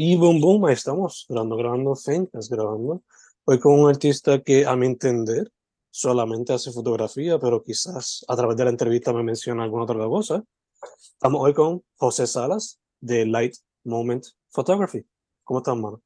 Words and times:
Y 0.00 0.14
boom, 0.14 0.40
boom, 0.40 0.64
ahí 0.66 0.74
estamos, 0.74 1.26
grabando, 1.28 1.56
grabando, 1.56 1.96
Fencast, 1.96 2.52
grabando. 2.52 3.02
Hoy 3.44 3.58
con 3.58 3.80
un 3.80 3.90
artista 3.90 4.40
que, 4.40 4.64
a 4.64 4.76
mi 4.76 4.86
entender, 4.86 5.50
solamente 5.90 6.52
hace 6.52 6.70
fotografía, 6.70 7.36
pero 7.40 7.64
quizás 7.64 8.24
a 8.28 8.36
través 8.36 8.56
de 8.56 8.62
la 8.62 8.70
entrevista 8.70 9.12
me 9.12 9.24
menciona 9.24 9.64
alguna 9.64 9.82
otra 9.82 9.96
cosa. 10.06 10.44
Estamos 11.14 11.40
hoy 11.42 11.52
con 11.52 11.82
José 11.96 12.28
Salas, 12.28 12.78
de 13.00 13.26
Light 13.26 13.56
Moment 13.82 14.24
Photography. 14.50 15.04
¿Cómo 15.42 15.58
estás, 15.58 15.74
mano? 15.74 16.00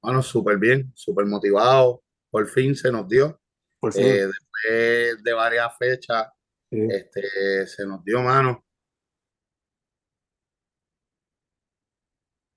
Bueno, 0.00 0.22
súper 0.22 0.56
bien, 0.56 0.90
súper 0.94 1.26
motivado. 1.26 2.02
Por 2.30 2.48
fin 2.48 2.74
se 2.74 2.90
nos 2.90 3.06
dio. 3.06 3.38
Por 3.80 3.92
fin. 3.92 4.02
Eh, 4.02 4.28
después 4.28 5.24
de 5.24 5.32
varias 5.34 5.76
fechas, 5.76 6.28
Sí. 6.70 6.88
este, 6.90 7.66
se 7.66 7.86
nos 7.86 8.02
dio 8.02 8.22
mano. 8.22 8.64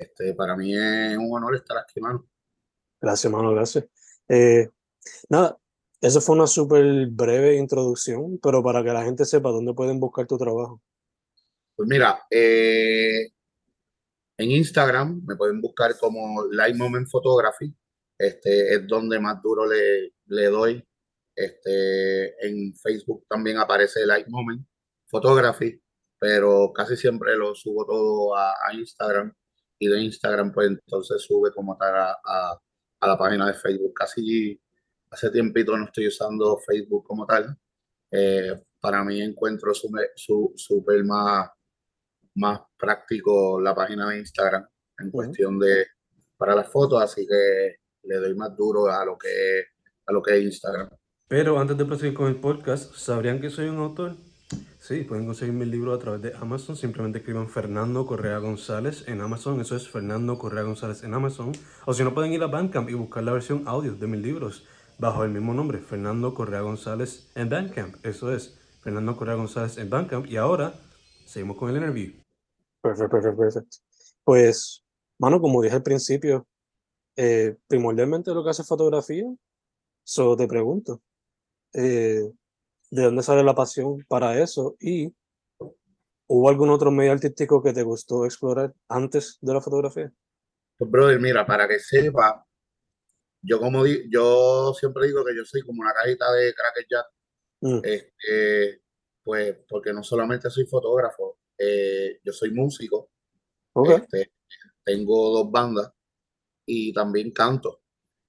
Este, 0.02 0.34
para 0.34 0.56
mí 0.58 0.76
es 0.76 1.16
un 1.16 1.32
honor 1.32 1.56
estar 1.56 1.78
aquí, 1.78 2.02
mano. 2.02 2.28
Gracias, 3.00 3.32
mano, 3.32 3.52
gracias. 3.52 3.86
Eh, 4.28 4.68
nada, 5.30 5.56
eso 6.02 6.20
fue 6.22 6.36
una 6.36 6.48
súper 6.48 7.06
breve 7.06 7.56
introducción, 7.58 8.40
pero 8.42 8.64
para 8.64 8.84
que 8.84 8.92
la 8.92 9.04
gente 9.04 9.26
sepa 9.26 9.52
dónde 9.52 9.76
pueden 9.76 10.00
buscar 10.00 10.26
tu 10.26 10.40
trabajo. 10.40 10.82
Pues 11.76 11.88
mira, 11.88 12.24
eh, 12.32 13.30
en 14.38 14.52
Instagram 14.52 15.22
me 15.24 15.36
pueden 15.36 15.62
buscar 15.62 15.96
como 16.00 16.48
Light 16.48 16.76
Moment 16.76 17.08
Photography. 17.08 17.72
Este 18.18 18.74
es 18.74 18.88
donde 18.88 19.20
más 19.20 19.40
duro 19.44 19.68
le, 19.68 20.16
le 20.26 20.46
doy. 20.48 20.84
Este, 21.36 22.48
en 22.48 22.74
Facebook 22.74 23.26
también 23.30 23.60
aparece 23.60 24.04
Light 24.08 24.28
Moment 24.30 24.66
Photography, 25.06 25.80
pero 26.18 26.74
casi 26.74 26.98
siempre 26.98 27.36
lo 27.36 27.54
subo 27.54 27.86
todo 27.86 28.36
a, 28.36 28.52
a 28.68 28.74
Instagram. 28.74 29.32
Y 29.82 29.88
de 29.88 30.00
Instagram, 30.00 30.52
pues 30.54 30.68
entonces 30.70 31.24
sube 31.24 31.52
como 31.52 31.76
tal 31.76 31.96
a, 31.96 32.12
a- 32.24 32.60
a 33.04 33.08
la 33.08 33.18
página 33.18 33.48
de 33.48 33.56
Facebook. 33.56 33.94
Casi 33.96 34.62
hace 35.10 35.32
tiempito 35.32 35.76
no 35.76 35.86
estoy 35.86 36.08
usando 36.08 36.56
Facebook 36.60 37.04
como 37.04 37.26
tal. 37.26 37.58
Eh, 38.12 38.62
para 38.80 39.04
mí 39.04 39.20
encuentro 39.22 39.74
súper 39.74 40.12
su, 40.16 40.54
más 41.06 41.50
más 42.36 42.62
práctico 42.78 43.60
la 43.60 43.74
página 43.74 44.10
de 44.10 44.20
Instagram 44.20 44.68
en 45.00 45.10
cuestión 45.12 45.58
de 45.60 45.88
para 46.38 46.56
las 46.56 46.70
fotos, 46.70 47.02
así 47.02 47.26
que 47.28 47.76
le 48.04 48.16
doy 48.18 48.36
más 48.36 48.56
duro 48.56 48.88
a 48.88 49.04
lo 49.04 49.18
que 49.18 49.64
a 50.06 50.12
lo 50.12 50.22
que 50.22 50.38
es 50.38 50.44
Instagram. 50.44 50.90
Pero 51.28 51.58
antes 51.60 51.76
de 51.78 51.86
proseguir 51.86 52.14
con 52.14 52.28
el 52.28 52.40
podcast, 52.40 52.94
¿sabrían 52.94 53.42
que 53.42 53.50
soy 53.50 53.68
un 53.68 53.78
autor? 53.80 54.16
Sí, 54.80 55.04
pueden 55.04 55.26
conseguir 55.26 55.54
mi 55.54 55.66
libro 55.66 55.94
a 55.94 56.00
través 56.00 56.22
de 56.22 56.34
Amazon. 56.36 56.76
Simplemente 56.76 57.20
escriban 57.20 57.48
Fernando 57.48 58.06
Correa 58.06 58.40
González 58.40 59.08
en 59.08 59.22
Amazon. 59.22 59.62
Eso 59.62 59.76
es 59.76 59.88
Fernando 59.90 60.38
Correa 60.38 60.64
González 60.64 61.04
en 61.04 61.14
Amazon. 61.14 61.52
O 61.86 61.94
si 61.94 62.04
no, 62.04 62.14
pueden 62.14 62.34
ir 62.34 62.44
a 62.44 62.48
Bandcamp 62.48 62.90
y 62.90 62.94
buscar 62.94 63.24
la 63.24 63.32
versión 63.32 63.64
audio 63.68 63.96
de 63.96 64.08
mis 64.08 64.22
libros 64.22 64.66
bajo 64.98 65.24
el 65.24 65.32
mismo 65.32 65.54
nombre, 65.54 65.80
Fernando 65.80 66.34
Correa 66.34 66.62
González 66.62 67.32
en 67.36 67.50
Bandcamp. 67.50 68.06
Eso 68.06 68.34
es 68.34 68.60
Fernando 68.82 69.16
Correa 69.16 69.36
González 69.36 69.78
en 69.78 69.90
Bandcamp. 69.90 70.28
Y 70.28 70.38
ahora 70.38 70.74
seguimos 71.26 71.58
con 71.58 71.70
el 71.70 71.78
interview. 71.78 72.14
Perfecto, 72.82 73.10
perfecto, 73.10 73.38
perfecto. 73.38 73.78
Pues, 74.24 74.84
mano, 75.20 75.40
como 75.40 75.62
dije 75.62 75.76
al 75.76 75.84
principio, 75.84 76.48
eh, 77.16 77.56
primordialmente 77.68 78.34
lo 78.34 78.44
que 78.44 78.50
hace 78.50 78.64
fotografía. 78.64 79.26
So 80.04 80.36
te 80.36 80.48
pregunto, 80.48 81.02
eh, 81.74 82.32
¿de 82.92 83.04
dónde 83.04 83.24
sale 83.24 83.44
la 83.44 83.56
pasión 83.56 84.06
para 84.08 84.40
eso? 84.40 84.76
Y 84.80 85.14
¿hubo 86.28 86.50
algún 86.50 86.70
otro 86.70 86.92
medio 86.92 87.12
artístico 87.14 87.64
que 87.64 87.74
te 87.74 87.84
gustó 87.84 88.26
explorar 88.26 88.74
antes 88.88 89.38
de 89.42 89.54
la 89.54 89.62
fotografía? 89.62 90.12
Pues 90.78 90.90
brother, 90.92 91.20
mira, 91.20 91.46
para 91.46 91.68
que 91.68 91.80
sepa, 91.80 92.46
yo 93.42 93.60
como 93.60 93.84
di- 93.84 94.10
yo 94.10 94.74
siempre 94.74 95.08
digo 95.08 95.24
que 95.26 95.36
yo 95.36 95.44
soy 95.46 95.62
como 95.62 95.82
una 95.82 95.94
cajita 95.94 96.32
de 96.34 96.54
Cracker 96.54 96.86
Jack, 96.90 97.06
Mm, 97.64 97.80
este, 97.84 98.82
pues 99.24 99.56
porque 99.70 99.94
no 99.94 100.02
solamente 100.04 100.50
soy 100.50 100.66
fotógrafo, 100.66 101.38
eh, 101.58 102.20
yo 102.24 102.34
soy 102.34 102.50
músico, 102.52 103.12
este, 103.86 104.32
tengo 104.84 105.30
dos 105.30 105.52
bandas 105.52 105.92
y 106.66 106.92
también 106.92 107.32
canto. 107.32 107.84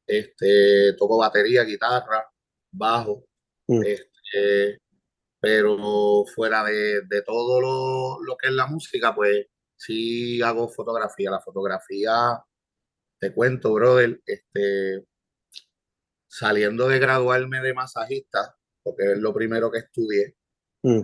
Este, 0.07 0.93
toco 0.99 1.17
batería, 1.17 1.65
guitarra, 1.65 2.31
bajo. 2.73 3.25
mm, 3.69 3.83
Este, 3.85 4.12
pero 5.41 6.25
fuera 6.35 6.65
de, 6.65 7.03
de 7.03 7.23
todo 7.23 7.61
lo, 7.61 8.23
lo 8.25 8.37
que 8.37 8.49
es 8.49 8.55
la 8.55 8.67
música, 8.67 9.15
pues 9.15 9.47
sí 9.77 10.43
hago 10.43 10.69
fotografía. 10.69 11.31
La 11.31 11.41
fotografía, 11.41 12.13
te 13.19 13.33
cuento, 13.33 13.73
brother, 13.73 14.21
este, 14.27 15.05
saliendo 16.29 16.89
de 16.89 16.99
graduarme 16.99 17.61
de 17.61 17.75
masajista, 17.75 18.57
porque 18.83 19.13
es 19.13 19.19
lo 19.19 19.33
primero 19.35 19.71
que 19.71 19.79
estudié, 19.79 20.35
mm, 20.83 21.01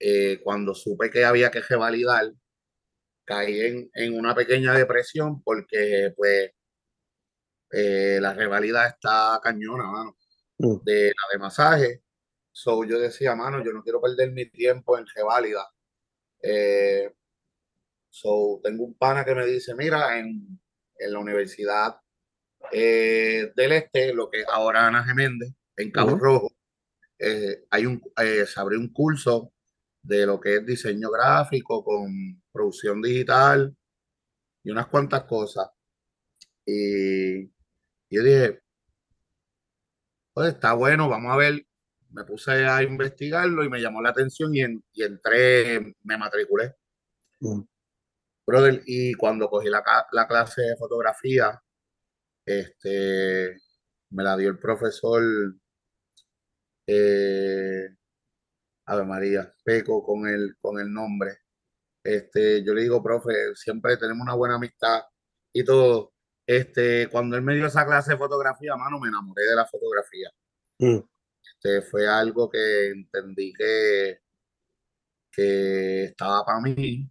eh, 0.00 0.40
cuando 0.42 0.74
supe 0.74 1.10
que 1.10 1.24
había 1.24 1.50
que 1.50 1.60
revalidar, 1.60 2.32
caí 3.26 3.60
en, 3.60 3.90
en 3.94 4.18
una 4.18 4.34
pequeña 4.34 4.74
depresión 4.74 5.42
porque 5.42 6.12
pues 6.16 6.52
eh, 7.70 8.18
la 8.20 8.32
revalida 8.34 8.86
está 8.86 9.38
cañona, 9.42 9.84
mano. 9.84 10.16
Mm, 10.58 10.84
de 10.84 11.06
la 11.08 11.32
de 11.32 11.38
masaje. 11.38 12.02
So, 12.52 12.84
yo 12.84 12.98
decía, 12.98 13.34
mano, 13.34 13.64
yo 13.64 13.72
no 13.72 13.82
quiero 13.82 14.00
perder 14.00 14.32
mi 14.32 14.48
tiempo 14.50 14.98
en 14.98 15.06
reválida. 15.14 15.68
Eh, 16.42 17.12
so, 18.10 18.60
tengo 18.62 18.84
un 18.84 18.94
pana 18.94 19.24
que 19.24 19.34
me 19.34 19.46
dice, 19.46 19.74
mira, 19.74 20.18
en, 20.18 20.60
en 20.98 21.12
la 21.12 21.18
Universidad 21.18 21.96
eh, 22.72 23.52
del 23.54 23.72
Este, 23.72 24.14
lo 24.14 24.30
que 24.30 24.40
es 24.40 24.46
ahora 24.48 24.86
Ana 24.86 25.04
Geméndez, 25.04 25.52
en 25.76 25.90
Cabo 25.90 26.12
ujú, 26.12 26.18
Rojo, 26.18 26.52
eh, 27.18 27.64
hay 27.70 27.86
un, 27.86 28.02
eh, 28.22 28.46
se 28.46 28.60
abrió 28.60 28.78
un 28.78 28.92
curso 28.92 29.52
de 30.02 30.26
lo 30.26 30.40
que 30.40 30.56
es 30.56 30.66
diseño 30.66 31.10
gráfico 31.10 31.84
con 31.84 32.42
producción 32.52 33.02
digital 33.02 33.76
y 34.62 34.70
unas 34.70 34.88
cuantas 34.88 35.24
cosas. 35.24 35.68
Y 36.66 37.46
yo 38.10 38.22
dije, 38.22 38.62
pues 40.34 40.54
está 40.54 40.74
bueno, 40.74 41.08
vamos 41.08 41.32
a 41.32 41.36
ver. 41.36 41.64
Me 42.10 42.24
puse 42.24 42.66
a 42.66 42.82
investigarlo 42.82 43.64
y 43.64 43.68
me 43.70 43.80
llamó 43.80 44.02
la 44.02 44.10
atención 44.10 44.54
y, 44.54 44.60
en- 44.60 44.84
y 44.92 45.02
entré, 45.04 45.94
me 46.02 46.16
matriculé. 46.18 46.74
mm, 47.40 47.62
Brother, 48.46 48.82
y 48.86 49.14
cuando 49.14 49.48
cogí 49.48 49.68
la 49.70 50.26
clase 50.28 50.62
de 50.62 50.76
fotografía, 50.76 51.60
este, 52.46 53.56
me 54.10 54.22
la 54.24 54.36
dio 54.36 54.50
el 54.50 54.58
profesor 54.58 55.22
eh, 56.86 57.88
Ave 58.86 59.04
María, 59.04 59.54
Peco 59.64 60.04
con 60.04 60.26
el, 60.28 60.56
con 60.60 60.78
el 60.80 60.92
nombre. 60.92 61.38
Este, 62.04 62.64
yo 62.64 62.74
le 62.74 62.82
digo, 62.82 63.02
profe, 63.02 63.32
siempre 63.54 63.96
tenemos 63.96 64.22
una 64.22 64.34
buena 64.34 64.56
amistad 64.56 65.02
y 65.52 65.64
todo. 65.64 66.13
Este, 66.46 67.08
cuando 67.08 67.36
él 67.36 67.42
me 67.42 67.54
dio 67.54 67.66
esa 67.66 67.86
clase 67.86 68.12
de 68.12 68.18
fotografía, 68.18 68.76
mano, 68.76 68.98
me 69.00 69.08
enamoré 69.08 69.44
de 69.44 69.56
la 69.56 69.66
fotografía. 69.66 70.30
mm, 70.78 70.98
Este, 71.56 71.82
fue 71.82 72.06
algo 72.06 72.48
que 72.50 72.88
entendí 72.90 73.52
que, 73.52 74.20
que 75.30 76.04
estaba 76.04 76.44
para 76.44 76.60
mí 76.60 77.08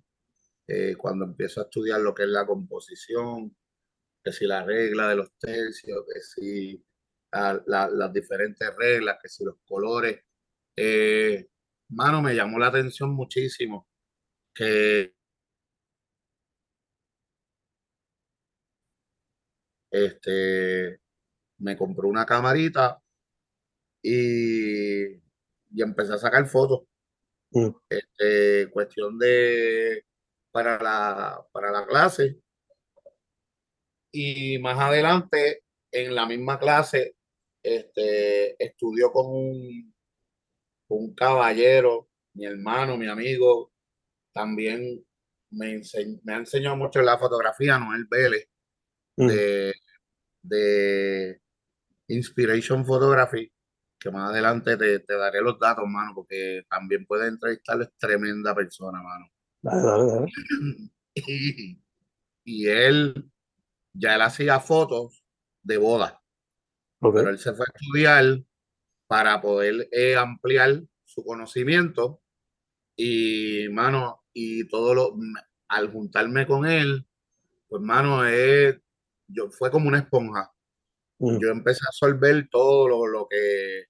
eh, 0.68 0.96
cuando 0.98 1.26
empiezo 1.26 1.60
a 1.62 1.64
estudiar 1.66 2.00
lo 2.02 2.14
que 2.14 2.24
es 2.24 2.30
la 2.30 2.46
composición, 2.46 3.56
que 4.24 4.32
si 4.32 4.46
la 4.46 4.64
regla 4.64 5.10
de 5.10 5.16
los 5.18 5.32
tercios, 5.38 6.06
que 6.12 6.22
si 6.22 6.86
la- 7.32 7.62
la- 7.68 7.90
las 7.90 8.14
diferentes 8.14 8.74
reglas, 8.78 9.18
que 9.22 9.28
si 9.30 9.44
los 9.44 9.56
colores. 9.66 10.22
Eh, 10.76 11.48
mano, 11.90 12.22
me 12.22 12.34
llamó 12.36 12.60
la 12.60 12.68
atención 12.68 13.12
muchísimo 13.12 13.88
que 14.56 15.16
este, 19.94 21.00
me 21.60 21.78
compré 21.78 22.08
una 22.08 22.26
camarita 22.26 23.02
y, 24.02 25.06
y 25.16 25.82
empecé 25.82 26.14
a 26.14 26.18
sacar 26.18 26.46
fotos. 26.48 26.82
mm, 27.52 27.70
Este, 27.90 28.70
cuestión 28.72 29.18
de 29.20 30.06
para 30.52 30.82
la, 30.82 31.46
para 31.52 31.72
la 31.72 31.86
clase. 31.88 32.40
Y 34.12 34.60
más 34.60 34.80
adelante, 34.80 35.64
en 35.92 36.14
la 36.16 36.26
misma 36.26 36.60
clase, 36.60 37.16
este, 37.64 38.64
estudió 38.64 39.12
con 39.12 39.26
un, 39.28 39.94
un 40.90 41.16
caballero, 41.16 42.10
mi 42.36 42.46
hermano, 42.46 42.98
mi 42.98 43.08
amigo, 43.10 43.72
también 44.34 45.06
me, 45.52 45.76
ense- 45.78 46.22
me 46.24 46.34
ha 46.36 46.38
enseñado 46.38 46.78
mucho 46.78 47.02
la 47.02 47.18
fotografía, 47.20 47.80
Noel 47.80 48.06
Vélez, 48.10 48.48
mm. 49.18 49.28
de, 49.28 49.74
de 50.44 51.42
Inspiration 52.08 52.86
Photography, 52.86 53.52
que 54.00 54.12
más 54.12 54.30
adelante 54.30 54.78
te, 54.78 55.00
te 55.00 55.14
daré 55.16 55.42
los 55.42 55.58
datos, 55.58 55.86
mano, 55.88 56.14
porque 56.14 56.64
también 56.70 57.06
puedes 57.06 57.30
entrevistarlo, 57.30 57.86
es 57.86 57.92
tremenda 57.98 58.54
persona, 58.54 59.02
mano. 59.02 59.28
Dale, 59.62 59.82
dale, 59.82 60.12
dale. 60.12 60.32
Y, 61.16 61.80
y 62.44 62.68
él 62.68 63.32
ya 63.94 64.16
él 64.16 64.22
hacía 64.22 64.60
fotos 64.60 65.24
de 65.62 65.78
boda, 65.78 66.22
pero 67.00 67.30
él 67.30 67.40
se 67.40 67.54
fue 67.54 67.66
a 67.66 67.72
estudiar 67.74 68.44
para 69.08 69.42
poder 69.42 69.88
eh, 69.92 70.16
ampliar 70.16 70.82
su 71.06 71.24
conocimiento 71.24 72.22
y, 72.96 73.68
mano, 73.70 74.24
y 74.34 74.68
todo 74.68 74.94
lo, 74.94 75.16
al 75.68 75.92
juntarme 75.92 76.46
con 76.48 76.66
él, 76.66 77.06
pues, 77.68 77.82
mano, 77.82 78.26
es, 78.26 78.80
yo, 79.34 79.50
fue 79.52 79.72
como 79.72 79.88
una 79.88 80.00
esponja. 80.00 80.52
Mm, 81.20 81.40
Yo 81.42 81.50
empecé 81.52 81.82
a 81.86 81.90
absorber 81.90 82.48
todo 82.52 82.88
lo, 82.90 83.08
lo 83.08 83.28
que, 83.30 83.86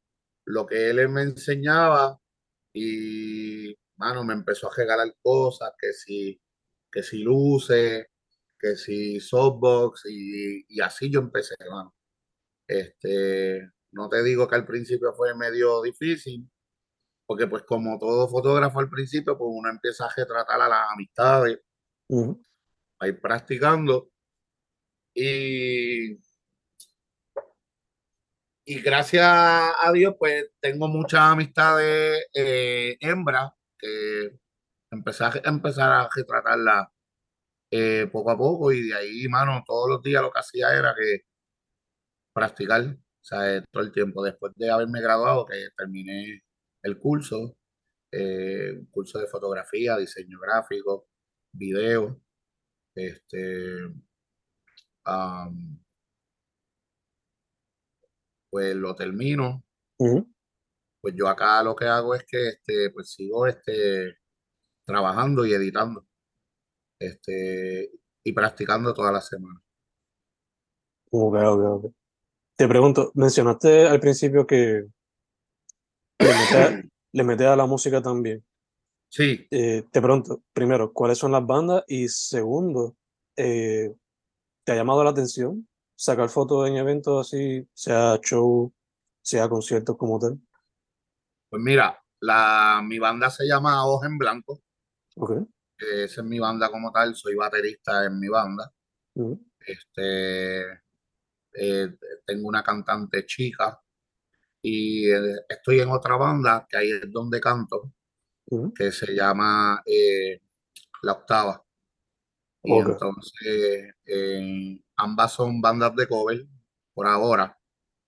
lo 0.45 0.65
que 0.67 0.89
él 0.91 1.09
me 1.09 1.23
enseñaba 1.23 2.19
y, 2.73 3.75
mano, 3.97 4.23
me 4.25 4.33
empezó 4.33 4.67
a 4.71 4.75
regalar 4.75 5.15
cosas, 5.23 5.71
que 5.79 5.93
si, 5.93 6.41
que 6.91 7.03
si 7.03 7.19
luces, 7.23 8.07
que 8.59 8.75
si 8.77 9.19
softbox 9.19 10.03
y, 10.09 10.65
y 10.69 10.81
así 10.81 11.11
yo 11.11 11.19
empecé, 11.21 11.55
mano. 11.71 11.93
Este, 12.67 13.69
no 13.91 14.09
te 14.09 14.23
digo 14.23 14.47
que 14.47 14.55
al 14.55 14.65
principio 14.65 15.13
fue 15.13 15.35
medio 15.35 15.81
difícil, 15.81 16.49
porque 17.25 17.47
pues 17.47 17.63
como 17.63 17.97
todo 17.99 18.29
fotógrafo 18.29 18.79
al 18.79 18.89
principio, 18.89 19.37
pues 19.37 19.49
uno 19.53 19.69
empieza 19.69 20.05
a 20.05 20.13
retratar 20.15 20.61
a 20.61 20.69
las 20.69 20.91
amistades, 20.93 21.59
mm, 22.09 22.31
a 23.01 23.09
ir 23.09 23.21
practicando 23.21 24.11
y, 25.13 26.19
y 28.65 28.81
gracias 28.81 29.25
a 29.25 29.91
Dios 29.93 30.15
pues 30.17 30.51
tengo 30.59 30.87
muchas 30.87 31.21
amistades 31.21 32.25
eh, 32.33 32.97
hembras 33.01 33.51
que 33.77 34.31
empecé 34.91 35.25
a, 35.25 35.31
empezar 35.45 35.91
a 35.91 36.09
retratarlas 36.15 36.87
eh, 37.71 38.07
poco 38.11 38.31
a 38.31 38.37
poco 38.37 38.71
y 38.71 38.83
de 38.89 38.95
ahí, 38.95 39.27
mano, 39.27 39.63
todos 39.65 39.89
los 39.89 40.03
días 40.03 40.21
lo 40.21 40.31
que 40.31 40.39
hacía 40.39 40.77
era 40.77 40.93
que 40.95 41.21
practicar, 42.33 42.81
o 42.83 43.23
sea, 43.23 43.63
todo 43.71 43.83
el 43.83 43.91
tiempo. 43.91 44.23
Después 44.23 44.53
de 44.55 44.69
haberme 44.71 45.01
graduado, 45.01 45.45
que 45.45 45.69
terminé 45.77 46.43
el 46.83 46.99
curso, 46.99 47.55
eh, 48.11 48.81
curso 48.91 49.19
de 49.19 49.27
fotografía, 49.27 49.97
diseño 49.97 50.39
gráfico, 50.39 51.07
video, 51.53 52.21
este, 52.95 53.77
pues 58.49 58.75
lo 58.75 58.95
termino. 58.95 59.63
Pues 61.01 61.15
yo 61.15 61.27
acá 61.27 61.61
lo 61.63 61.75
que 61.75 61.85
hago 61.85 62.15
es 62.15 62.23
que 62.25 62.49
este, 62.49 62.89
pues 62.91 63.11
sigo 63.11 63.47
este, 63.47 64.17
trabajando 64.85 65.45
y 65.45 65.53
editando 65.53 66.05
este, 66.99 67.91
y 68.23 68.33
practicando 68.33 68.93
toda 68.93 69.11
la 69.11 69.21
semana. 69.21 69.61
Ok, 71.11 71.35
ok, 71.35 71.85
ok. 71.85 71.93
Te 72.55 72.67
pregunto, 72.67 73.11
mencionaste 73.15 73.87
al 73.87 73.99
principio 73.99 74.45
que 74.45 74.85
le 76.19 76.27
metes 76.27 76.55
a, 76.55 76.83
le 77.11 77.23
metes 77.23 77.47
a 77.47 77.55
la 77.55 77.65
música 77.65 78.01
también. 78.01 78.43
Sí, 79.09 79.47
Eh, 79.51 79.83
te 79.91 80.01
pregunto, 80.01 80.41
primero, 80.53 80.91
¿cuáles 80.91 81.17
son 81.17 81.31
las 81.31 81.45
bandas? 81.45 81.83
Y 81.87 82.07
segundo, 82.07 82.95
eh, 83.35 83.93
¿te 84.63 84.71
ha 84.71 84.75
llamado 84.75 85.03
la 85.03 85.11
atención 85.11 85.67
sacar 85.95 86.29
fotos 86.29 86.67
en 86.67 86.77
eventos 86.77 87.27
así, 87.27 87.67
sea 87.73 88.19
show, 88.21 88.73
sea 89.21 89.47
conciertos 89.47 89.97
como 89.97 90.19
tal? 90.19 90.39
pues 91.53 91.61
mira, 91.61 92.03
la, 92.21 92.81
mi 92.83 92.97
banda 92.97 93.29
se 93.29 93.45
llama 93.45 93.85
Hoja 93.85 94.07
en 94.07 94.17
Blanco. 94.17 94.63
Ok. 95.17 95.47
que 95.77 96.05
esa 96.05 96.21
es 96.21 96.27
mi 96.27 96.39
banda 96.39 96.71
como 96.71 96.91
tal, 96.91 97.13
soy 97.13 97.35
baterista 97.35 98.05
en 98.05 98.19
mi 98.19 98.27
banda. 98.27 98.73
Este, 99.59 100.63
eh, 101.53 101.95
tengo 102.25 102.47
una 102.47 102.63
cantante 102.63 103.23
chica 103.27 103.79
y 104.63 105.11
eh, 105.11 105.45
estoy 105.47 105.81
en 105.81 105.91
otra 105.91 106.17
banda 106.17 106.65
que 106.67 106.77
ahí 106.77 106.91
es 106.91 107.11
donde 107.11 107.39
canto, 107.39 107.93
que 108.75 108.91
se 108.91 109.13
llama 109.13 109.83
eh, 109.85 110.41
La 111.03 111.11
Octava. 111.11 111.62
Y 112.63 112.71
Ok. 112.73 112.87
entonces 112.89 113.93
eh, 114.05 114.79
ambas 114.97 115.33
son 115.33 115.61
bandas 115.61 115.95
de 115.95 116.07
cover 116.07 116.45
por 116.93 117.07
ahora. 117.07 117.57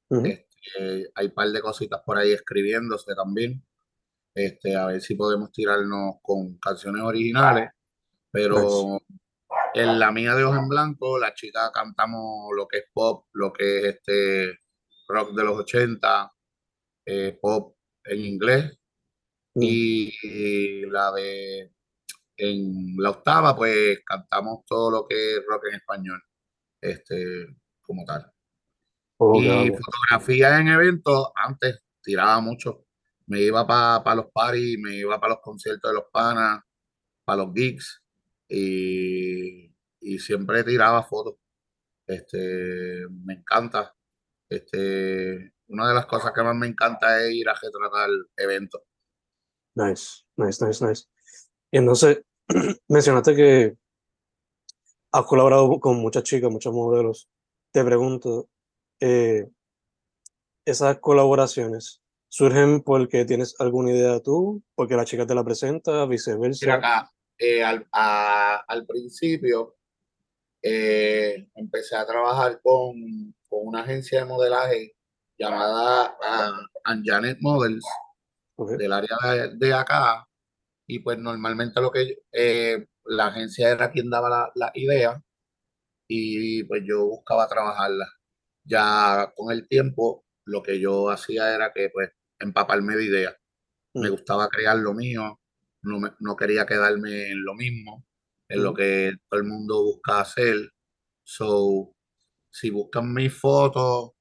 mm, 0.09 0.25
Este, 0.25 1.11
hay 1.15 1.27
un 1.27 1.33
par 1.33 1.49
de 1.49 1.61
cositas 1.61 2.01
por 2.05 2.17
ahí 2.17 2.31
escribiéndose 2.31 3.13
también. 3.15 3.63
Este, 4.35 4.75
a 4.75 4.87
ver 4.87 5.01
si 5.01 5.15
podemos 5.15 5.51
tirarnos 5.51 6.15
con 6.21 6.57
canciones 6.59 7.01
originales. 7.03 7.69
Pero 8.31 8.99
en 9.73 9.99
la 9.99 10.11
mía 10.11 10.35
de 10.35 10.43
Ojos 10.43 10.59
en 10.59 10.69
Blanco, 10.69 11.19
la 11.19 11.33
chica 11.33 11.71
cantamos 11.73 12.49
lo 12.55 12.67
que 12.67 12.79
es 12.79 12.85
pop, 12.93 13.27
lo 13.33 13.53
que 13.53 13.79
es 13.79 13.85
este 13.95 14.59
rock 15.07 15.33
de 15.35 15.43
los 15.43 15.59
80, 15.59 16.33
eh, 17.05 17.37
pop 17.41 17.75
en 18.05 18.19
inglés. 18.25 18.77
mm, 19.55 19.63
Y, 19.63 20.13
y 20.23 20.81
la 20.87 21.11
de 21.13 21.71
en 22.37 22.95
la 22.97 23.11
octava, 23.11 23.55
pues 23.55 23.99
cantamos 24.05 24.65
todo 24.65 24.91
lo 24.91 25.07
que 25.07 25.37
es 25.37 25.43
rock 25.47 25.65
en 25.69 25.75
español, 25.75 26.21
este, 26.81 27.47
como 27.81 28.05
tal. 28.05 28.31
ok, 29.17 29.35
Y 29.41 29.69
ok. 29.69 29.79
fotografía 29.79 30.59
en 30.59 30.67
eventos, 30.69 31.29
antes 31.35 31.81
tiraba 32.01 32.39
mucho. 32.41 32.85
Me 33.27 33.41
iba 33.41 33.65
para 33.67 34.15
los 34.15 34.27
parties, 34.31 34.77
me 34.79 34.95
iba 34.97 35.19
para 35.19 35.33
los 35.33 35.41
conciertos 35.41 35.91
de 35.91 35.95
los 35.95 36.05
panas, 36.11 36.61
para 37.25 37.43
los 37.43 37.53
gigs 37.53 38.01
y, 38.47 39.73
y 39.99 40.19
siempre 40.19 40.63
tiraba 40.63 41.03
fotos. 41.03 41.35
Este, 42.07 43.05
me 43.09 43.35
encanta. 43.35 43.95
Este, 44.49 45.53
una 45.67 45.87
de 45.89 45.95
las 45.95 46.05
cosas 46.05 46.31
que 46.33 46.43
más 46.43 46.55
me 46.55 46.67
encanta 46.67 47.23
es 47.23 47.33
ir 47.33 47.49
a 47.49 47.55
retratar 47.55 48.09
eventos. 48.37 48.81
Nice, 49.75 50.23
nice, 50.37 50.63
nice, 50.65 50.81
nice. 50.85 51.05
Y 51.75 51.77
entonces, 51.77 52.21
mencionaste 52.87 53.35
que 53.35 53.75
has 55.11 55.25
colaborado 55.25 55.77
con 55.81 55.97
muchas 55.97 56.23
chicas, 56.23 56.49
muchos 56.49 56.73
modelos. 56.73 57.27
Te 57.73 57.83
pregunto, 57.83 58.47
eh, 59.01 59.49
¿esas 60.63 60.99
colaboraciones 60.99 62.01
surgen 62.29 62.81
porque 62.81 63.25
tienes 63.25 63.55
alguna 63.59 63.91
idea 63.91 64.21
tú, 64.21 64.63
porque 64.73 64.95
la 64.95 65.03
chica 65.03 65.27
te 65.27 65.35
la 65.35 65.43
presenta, 65.43 65.91
Mira 65.91 66.07
viceversa? 66.07 66.73
acá, 66.75 67.11
eh, 67.37 67.61
al, 67.61 67.85
a- 67.91 68.63
al 68.69 68.85
principio 68.85 69.75
eh, 70.63 71.49
empecé 71.55 71.97
a 71.97 72.05
trabajar 72.05 72.61
con, 72.63 73.35
con 73.49 73.67
una 73.67 73.81
agencia 73.81 74.19
de 74.19 74.25
modelaje 74.27 74.95
llamada 75.37 76.15
ah, 76.23 76.57
Anjanet 76.85 77.37
Models 77.41 77.83
del 78.77 78.93
área 78.93 79.17
de, 79.25 79.57
de 79.57 79.73
acá 79.73 80.25
y 80.87 80.99
pues 80.99 81.17
normalmente 81.19 81.81
lo 81.81 81.91
que 81.91 82.19
eh, 82.31 82.87
la 83.05 83.27
agencia 83.27 83.71
era 83.71 83.91
quien 83.91 84.09
daba 84.09 84.29
la, 84.29 84.51
la 84.55 84.71
idea 84.75 85.21
y 86.07 86.63
pues 86.65 86.83
yo 86.85 87.05
buscaba 87.05 87.47
trabajarla. 87.47 88.07
Ya 88.63 89.31
con 89.35 89.51
el 89.53 89.67
tiempo 89.67 90.25
lo 90.45 90.63
que 90.63 90.79
yo 90.79 91.09
hacía 91.09 91.53
era 91.55 91.71
que 91.73 91.89
pues 91.91 92.11
empaparme 92.39 92.95
de 92.95 93.05
ideas. 93.05 93.35
Me 93.95 94.09
mm, 94.09 94.11
gustaba 94.11 94.49
crear 94.49 94.77
lo 94.77 94.93
mío, 94.93 95.39
no, 95.83 95.99
me- 95.99 96.13
no 96.19 96.35
quería 96.35 96.65
quedarme 96.65 97.31
en 97.31 97.43
lo 97.45 97.55
mismo, 97.55 98.05
en 98.49 98.63
lo 98.63 98.73
mm, 98.73 98.75
que 98.75 99.13
todo 99.29 99.41
el 99.41 99.47
mundo 99.47 99.83
busca 99.83 100.21
hacer. 100.21 100.71
So, 101.23 101.93
si 102.51 102.69
buscan 102.71 103.13
mis 103.13 103.33
fotos, 103.33 104.11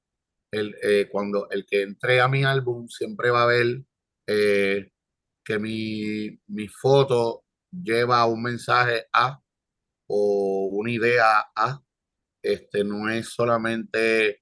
el, 0.51 0.75
eh, 0.83 1.09
cuando 1.11 1.49
el 1.51 1.65
que 1.65 1.83
entre 1.83 2.21
a 2.21 2.27
mi 2.27 2.43
álbum 2.43 2.87
siempre 2.89 3.31
va 3.31 3.43
a 3.43 3.47
ver 3.47 3.83
eh, 4.27 4.89
que 5.45 5.59
mi, 5.59 6.39
mi 6.47 6.67
foto 6.69 7.45
lleva 7.71 8.25
un 8.27 8.43
mensaje 8.43 9.05
a 9.13 9.41
o 10.07 10.69
una 10.73 10.91
idea 10.91 11.41
a. 11.55 11.81
Este 12.43 12.83
no 12.83 13.09
es 13.09 13.29
solamente 13.29 14.41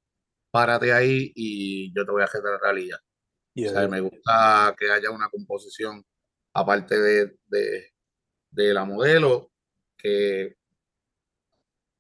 párate 0.52 0.94
ahí 0.94 1.32
y 1.36 1.94
yo 1.96 2.06
te 2.06 2.12
voy 2.12 2.24
a 2.24 2.28
ya. 2.88 3.00
yeah, 3.56 3.72
O 3.72 3.74
sea, 3.74 3.88
me 3.88 4.02
gusta 4.02 4.76
que 4.78 4.92
haya 4.92 5.12
una 5.12 5.30
composición 5.30 6.06
aparte 6.54 7.00
de, 7.00 7.38
de, 7.48 7.94
de 8.52 8.74
la 8.74 8.86
modelo, 8.86 9.52
que 9.98 10.56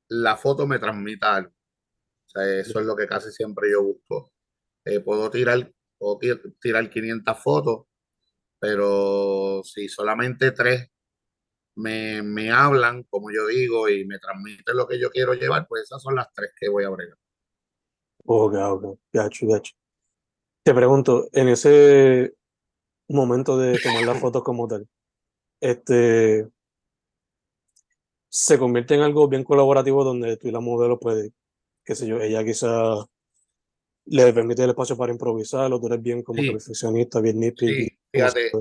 la 0.09 0.37
foto 0.37 0.67
me 0.67 0.79
transmita 0.79 1.35
algo. 1.35 1.49
O 1.49 2.29
sea, 2.29 2.59
eso 2.59 2.79
es 2.79 2.85
lo 2.85 2.95
que 2.95 3.07
casi 3.07 3.31
siempre 3.31 3.71
yo 3.71 3.83
busco. 3.83 4.31
Eh, 4.85 4.99
puedo 4.99 5.29
tirar, 5.31 5.71
puedo 5.97 6.17
ti- 6.19 6.53
tirar 6.61 6.89
500 6.89 7.39
fotos, 7.39 7.85
pero 8.63 9.61
si 9.65 9.89
solamente 9.89 10.53
tres 10.53 10.89
me, 11.75 12.23
me 12.23 12.49
hablan, 12.49 13.03
como 13.09 13.29
yo 13.29 13.45
digo, 13.47 13.89
y 13.89 14.05
me 14.05 14.19
transmiten 14.19 14.77
lo 14.77 14.87
que 14.87 14.97
yo 14.97 15.11
quiero 15.11 15.33
llevar, 15.33 15.67
pues 15.67 15.83
esas 15.83 16.01
son 16.01 16.15
las 16.15 16.31
tres 16.33 16.51
que 16.57 16.69
voy 16.69 16.85
a 16.85 16.89
bregar. 16.89 17.17
Ok, 18.25 18.53
ok, 18.53 18.99
gacho, 19.11 19.47
gacho. 19.47 19.73
Te 20.63 20.73
pregunto, 20.73 21.27
en 21.33 21.49
ese 21.49 22.35
momento 23.09 23.57
de 23.57 23.77
tomar 23.79 24.03
las 24.03 24.21
fotos 24.21 24.43
como 24.43 24.65
tal, 24.65 24.87
este, 25.59 26.47
se 28.29 28.57
convierte 28.57 28.95
en 28.95 29.01
algo 29.01 29.27
bien 29.27 29.43
colaborativo 29.43 30.05
donde 30.05 30.37
tú 30.37 30.47
y 30.47 30.51
la 30.51 30.61
modelo 30.61 31.01
puede, 31.01 31.33
qué 31.83 31.95
sé 31.95 32.07
yo, 32.07 32.21
ella 32.21 32.45
quizá 32.45 32.95
le 34.05 34.31
permite 34.31 34.63
el 34.63 34.69
espacio 34.69 34.95
para 34.95 35.11
improvisar, 35.11 35.73
o 35.73 35.81
tú 35.81 35.87
eres 35.87 36.01
bien 36.01 36.23
como 36.23 36.41
perfeccionista, 36.41 37.19
bien 37.19 37.41
nitpicky. 37.41 37.83
Sí, 37.87 37.97
fíjate, 38.13 38.51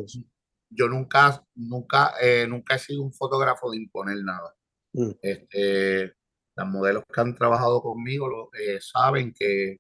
yo 0.71 0.89
nunca, 0.89 1.47
nunca, 1.55 2.15
eh, 2.21 2.47
nunca 2.49 2.77
he 2.77 2.79
sido 2.79 3.03
un 3.03 3.13
fotógrafo 3.13 3.71
de 3.71 3.77
imponer 3.77 4.17
nada. 4.25 4.55
Mm. 4.95 5.11
Este, 5.21 6.15
las 6.57 6.67
modelos 6.67 7.05
que 7.13 7.21
han 7.21 7.35
trabajado 7.35 7.83
conmigo 7.83 8.29
lo, 8.29 8.51
eh, 8.59 8.79
saben 8.81 9.33
que, 9.33 9.79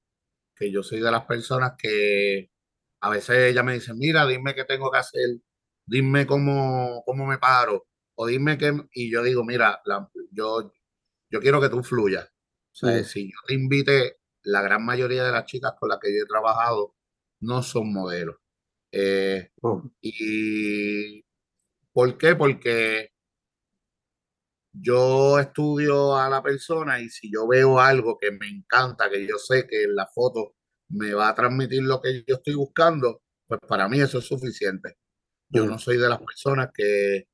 que 0.54 0.70
yo 0.70 0.82
soy 0.82 1.00
de 1.00 1.10
las 1.10 1.24
personas 1.24 1.72
que 1.78 2.50
a 3.00 3.10
veces 3.10 3.50
ella 3.50 3.62
me 3.62 3.74
dice, 3.74 3.94
mira, 3.94 4.26
dime 4.26 4.54
qué 4.54 4.64
tengo 4.64 4.90
que 4.90 4.98
hacer, 4.98 5.28
dime 5.86 6.26
cómo, 6.26 7.02
cómo 7.04 7.26
me 7.26 7.38
paro, 7.38 7.86
o 8.14 8.26
dime 8.26 8.58
qué, 8.58 8.72
y 8.94 9.10
yo 9.10 9.22
digo, 9.22 9.44
mira, 9.44 9.82
yo, 10.30 10.72
yo 11.30 11.40
quiero 11.40 11.60
que 11.60 11.68
tú 11.68 11.82
fluyas. 11.82 12.26
O 12.26 12.74
sea, 12.74 13.00
mm. 13.00 13.04
si 13.04 13.30
yo 13.30 13.38
te 13.46 13.54
invite, 13.54 14.18
la 14.44 14.62
gran 14.62 14.84
mayoría 14.84 15.24
de 15.24 15.32
las 15.32 15.46
chicas 15.46 15.74
con 15.78 15.88
las 15.88 15.98
que 15.98 16.12
yo 16.12 16.24
he 16.24 16.26
trabajado 16.26 16.94
no 17.40 17.62
son 17.62 17.92
modelos. 17.92 18.36
Eh, 18.92 19.50
oh. 19.62 19.82
¿Y 20.00 21.25
por 21.92 22.18
qué? 22.18 22.37
Porque 22.37 23.11
yo 24.72 25.38
estudio 25.38 26.16
a 26.16 26.28
la 26.28 26.42
persona 26.42 27.00
y 27.00 27.08
si 27.11 27.30
yo 27.32 27.46
veo 27.46 27.80
algo 27.80 28.18
que 28.18 28.30
me 28.32 28.49
encanta, 28.49 29.11
que 29.11 29.26
yo 29.26 29.38
sé 29.38 29.66
que 29.66 29.84
en 29.84 29.94
la 29.94 30.06
foto 30.06 30.54
me 30.88 31.14
va 31.14 31.28
a 31.28 31.34
transmitir 31.34 31.82
lo 31.82 32.00
que 32.00 32.25
yo 32.26 32.37
estoy 32.37 32.54
buscando, 32.54 33.22
pues 33.46 33.61
para 33.68 33.88
mí 33.88 34.00
eso 34.00 34.18
es 34.18 34.26
suficiente. 34.26 34.96
Yo 35.49 35.66
no 35.66 35.78
soy 35.78 35.99
de 35.99 36.08
las 36.08 36.20
personas 36.20 36.70
que 36.75 37.28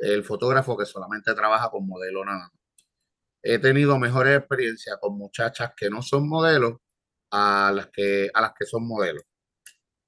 el 0.00 0.24
fotógrafo 0.24 0.76
que 0.76 0.86
solamente 0.86 1.34
trabaja 1.34 1.70
con 1.70 1.86
modelo 1.86 2.24
nada 2.24 2.50
He 3.42 3.58
tenido 3.58 3.98
mejores 3.98 4.38
experiencias 4.38 4.98
con 5.00 5.16
muchachas 5.16 5.72
que 5.76 5.88
no 5.90 6.02
son 6.02 6.28
modelos 6.28 6.76
a 7.30 7.72
las 7.74 7.88
que, 7.88 8.30
a 8.34 8.40
las 8.42 8.52
que 8.58 8.66
son 8.66 8.86
modelos. 8.86 9.24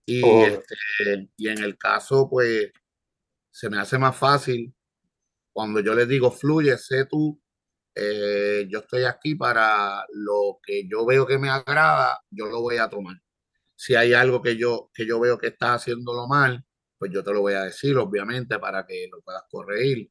Y, 0.04 0.23
oh. 0.23 0.47
este, 0.47 1.30
y 1.37 1.49
en 1.49 1.62
el 1.62 1.78
caso, 1.78 2.28
pues, 2.28 2.71
se 3.50 3.71
me 3.71 3.78
hace 3.78 3.99
más 3.99 4.16
fácil 4.16 4.75
cuando 5.52 5.80
yo 5.80 5.94
les 5.94 6.09
digo, 6.09 6.30
fluye, 6.30 6.76
sé 6.78 7.04
tú, 7.06 7.40
eh, 7.94 8.66
yo 8.71 8.80
estoy 8.80 9.04
aquí 9.04 9.35
para 9.35 10.04
lo 10.12 10.59
que 10.62 10.88
yo 10.88 11.04
veo 11.04 11.26
que 11.26 11.38
me 11.38 11.50
agrada, 11.50 12.21
yo 12.30 12.47
lo 12.47 12.61
voy 12.62 12.78
a 12.78 12.88
tomar. 12.88 13.21
Si 13.76 13.94
hay 13.94 14.14
algo 14.14 14.40
que 14.40 14.56
yo, 14.56 14.90
que 14.94 15.06
yo 15.06 15.21
veo 15.21 15.38
que 15.38 15.49
estás 15.49 15.82
haciéndolo 15.82 16.26
mal, 16.26 16.64
pues 16.99 17.12
yo 17.12 17.23
te 17.23 17.32
lo 17.32 17.40
voy 17.40 17.54
a 17.54 17.64
decir, 17.64 17.97
obviamente, 17.97 18.59
para 18.59 18.87
que 18.87 19.09
lo 19.11 19.21
puedas 19.23 19.42
corregir. 19.50 20.11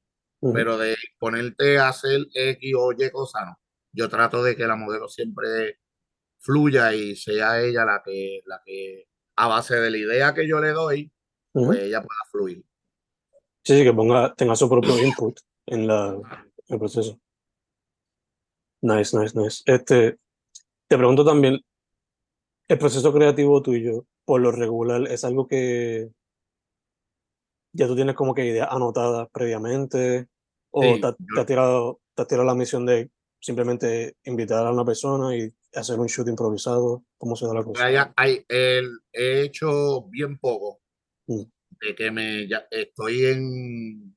Pero 0.54 0.76
de 0.76 0.98
ponerte 1.20 1.78
a 1.78 1.90
hacer 1.90 2.26
X 2.34 2.74
o 2.76 2.92
Y 2.94 3.12
cosas, 3.12 3.46
no. 3.46 3.60
Yo 3.94 4.10
trato 4.10 4.44
de 4.44 4.56
que 4.56 4.66
la 4.66 4.76
modelo 4.76 5.08
siempre 5.08 5.80
fluya 6.40 6.94
y 6.96 7.16
sea 7.16 7.62
ella 7.62 7.86
la 7.86 8.02
que, 8.04 8.42
la 8.48 8.60
que 8.66 9.08
a 9.36 9.48
base 9.48 9.76
de 9.76 9.92
la 9.92 9.98
idea 9.98 10.34
que 10.34 10.48
yo 10.48 10.60
le 10.60 10.70
doy, 10.70 11.12
pues 11.52 11.80
ella 11.80 12.02
pueda 12.02 12.20
fluir. 12.32 12.64
Sí, 13.64 13.78
sí, 13.78 13.84
que 13.84 13.94
ponga, 13.94 14.34
tenga 14.34 14.56
su 14.56 14.70
propio 14.70 14.98
input 14.98 15.40
en, 15.68 15.88
la, 15.88 16.18
el 16.68 16.80
proceso. 16.80 17.20
Nice, 18.82 19.18
nice, 19.18 19.38
nice. 19.40 19.64
Este, 19.66 20.18
te 20.88 20.98
pregunto 20.98 21.24
también, 21.24 21.60
el 22.68 22.78
proceso 22.78 23.14
creativo 23.14 23.62
tuyo, 23.62 24.06
por 24.26 24.42
lo 24.42 24.52
regular, 24.52 25.08
es 25.08 25.24
algo 25.24 25.48
que 25.48 26.10
ya 27.74 27.88
tú 27.88 27.96
tienes 27.96 28.16
como 28.16 28.34
que 28.34 28.46
ideas 28.46 28.70
anotadas 28.72 29.30
previamente, 29.32 30.28
o 30.72 30.82
te, 30.82 31.08
has 31.40 31.46
tirado, 31.46 32.00
te 32.16 32.22
has 32.22 32.28
tirado 32.28 32.46
la 32.46 32.56
misión 32.56 32.86
de 32.86 33.12
simplemente 33.40 34.16
invitar 34.24 34.66
a 34.66 34.72
una 34.72 34.86
persona 34.86 35.36
y 35.36 35.54
hacer 35.74 36.00
un 36.00 36.08
shoot 36.08 36.28
improvisado? 36.28 37.06
¿Cómo 37.18 37.36
se 37.36 37.48
da 37.48 37.54
la 37.54 37.64
cosa? 37.64 38.14
Hay, 38.16 38.46
el, 38.48 39.00
he 39.12 39.42
hecho 39.42 40.04
bien 40.10 40.38
poco. 40.38 40.82
Mm. 41.28 41.44
De 41.82 41.96
que 41.96 42.12
me 42.12 42.48
ya, 42.48 42.68
estoy 42.70 43.26
en. 43.26 44.16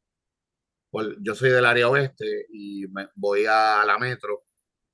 Pues, 0.90 1.08
yo 1.20 1.34
soy 1.34 1.50
del 1.50 1.64
área 1.64 1.88
oeste 1.88 2.46
y 2.52 2.87
me, 2.88 3.08
voy 3.16 3.46
a 3.46 3.84
la 3.84 3.99
metro 3.99 4.44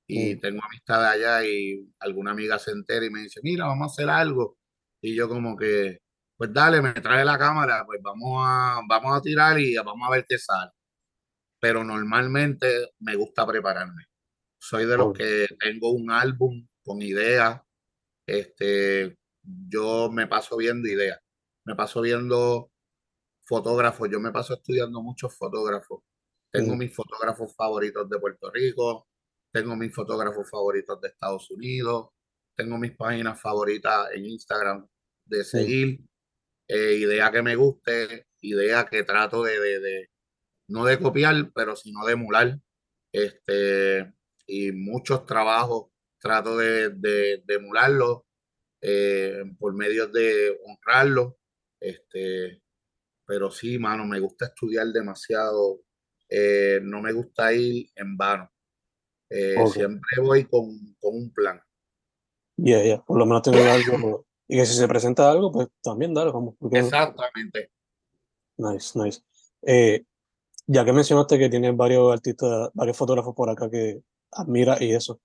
y 0.07 0.35
mm. 0.35 0.39
tengo 0.39 0.61
amistad 0.63 1.05
allá 1.05 1.45
y 1.45 1.89
alguna 1.99 2.31
amiga 2.31 2.59
se 2.59 2.71
entera 2.71 3.05
y 3.05 3.09
me 3.09 3.21
dice, 3.21 3.39
mira, 3.43 3.65
vamos 3.65 3.91
a 3.91 3.93
hacer 3.93 4.09
algo. 4.09 4.57
Y 5.01 5.15
yo 5.15 5.29
como 5.29 5.55
que, 5.55 5.99
pues 6.37 6.53
dale, 6.53 6.81
me 6.81 6.93
trae 6.93 7.23
la 7.23 7.37
cámara, 7.37 7.83
pues 7.85 7.99
vamos 8.01 8.43
a, 8.45 8.81
vamos 8.87 9.17
a 9.17 9.21
tirar 9.21 9.59
y 9.59 9.75
vamos 9.77 10.07
a 10.07 10.11
ver 10.11 10.25
qué 10.27 10.37
sale. 10.37 10.71
Pero 11.59 11.83
normalmente 11.83 12.89
me 12.99 13.15
gusta 13.15 13.45
prepararme. 13.47 14.10
Soy 14.61 14.85
de 14.85 14.95
los 14.95 15.13
que 15.13 15.47
tengo 15.59 15.89
un 15.89 16.11
álbum 16.11 16.67
con 16.83 17.01
ideas. 17.01 17.59
Este, 18.27 19.17
yo 19.41 20.11
me 20.11 20.27
paso 20.27 20.55
viendo 20.55 20.87
ideas. 20.87 21.19
Me 21.65 21.75
paso 21.75 21.99
viendo 21.99 22.71
fotógrafos. 23.43 24.07
Yo 24.11 24.19
me 24.19 24.31
paso 24.31 24.53
estudiando 24.53 25.01
muchos 25.01 25.35
fotógrafos. 25.35 26.03
Tengo 26.51 26.75
mis 26.75 26.93
fotógrafos 26.93 27.55
favoritos 27.55 28.07
de 28.07 28.19
Puerto 28.19 28.51
Rico. 28.51 29.07
Tengo 29.51 29.75
mis 29.75 29.95
fotógrafos 29.95 30.47
favoritos 30.47 31.01
de 31.01 31.07
Estados 31.07 31.49
Unidos. 31.49 32.09
Tengo 32.55 32.77
mis 32.77 32.95
páginas 32.95 33.41
favoritas 33.41 34.11
en 34.13 34.27
Instagram 34.27 34.87
de 35.25 35.43
seguir. 35.43 36.01
Eh, 36.67 36.97
idea 36.97 37.31
que 37.31 37.41
me 37.41 37.55
guste, 37.55 38.27
idea 38.41 38.85
que 38.85 39.03
trato 39.03 39.41
de, 39.41 39.59
de, 39.59 39.79
de, 39.79 40.09
no 40.67 40.85
de 40.85 40.99
copiar, 40.99 41.51
pero 41.55 41.75
sino 41.75 42.05
de 42.05 42.13
emular. 42.13 42.59
Este, 43.11 44.13
y 44.51 44.73
muchos 44.73 45.25
trabajos 45.25 45.85
trato 46.19 46.57
de, 46.57 46.89
de, 46.89 47.41
emularlo 47.47 48.25
eh, 48.81 49.43
por 49.57 49.73
medio 49.73 50.07
de 50.07 50.59
honrarlo. 50.65 51.37
Este, 51.79 52.61
pero 53.25 53.49
sí, 53.49 53.79
mano, 53.79 54.05
me 54.05 54.19
gusta 54.19 54.47
estudiar 54.47 54.87
demasiado. 54.87 55.79
Eh, 56.27 56.81
no 56.83 57.01
me 57.01 57.13
gusta 57.13 57.53
ir 57.53 57.89
en 57.95 58.17
vano. 58.17 58.51
Eh, 59.29 59.55
siempre 59.71 60.21
voy 60.21 60.43
con, 60.43 60.95
un 61.01 61.33
plan. 61.33 61.61
Ya, 62.57 62.83
ya, 62.83 63.01
por 63.01 63.17
lo 63.17 63.25
menos 63.25 63.43
tengo 63.43 63.63
algo. 63.63 64.27
Y 64.49 64.57
que 64.57 64.65
si 64.65 64.75
se 64.75 64.87
presenta 64.87 65.31
algo, 65.31 65.49
pues 65.49 65.69
también 65.81 66.13
dale, 66.13 66.31
vamos. 66.31 66.55
Exactamente. 66.71 67.71
Nice, 68.57 68.99
nice. 68.99 69.21
ya 70.67 70.83
que 70.83 70.93
mencionaste 70.93 71.39
que 71.39 71.49
tienes 71.49 71.75
varios 71.75 72.11
artistas, 72.11 72.69
varios 72.73 72.97
fotógrafos 72.97 73.33
por 73.33 73.49
acá 73.49 73.69
que 73.71 74.03
admira 74.31 74.77
y 74.79 74.93
eso. 74.93 75.19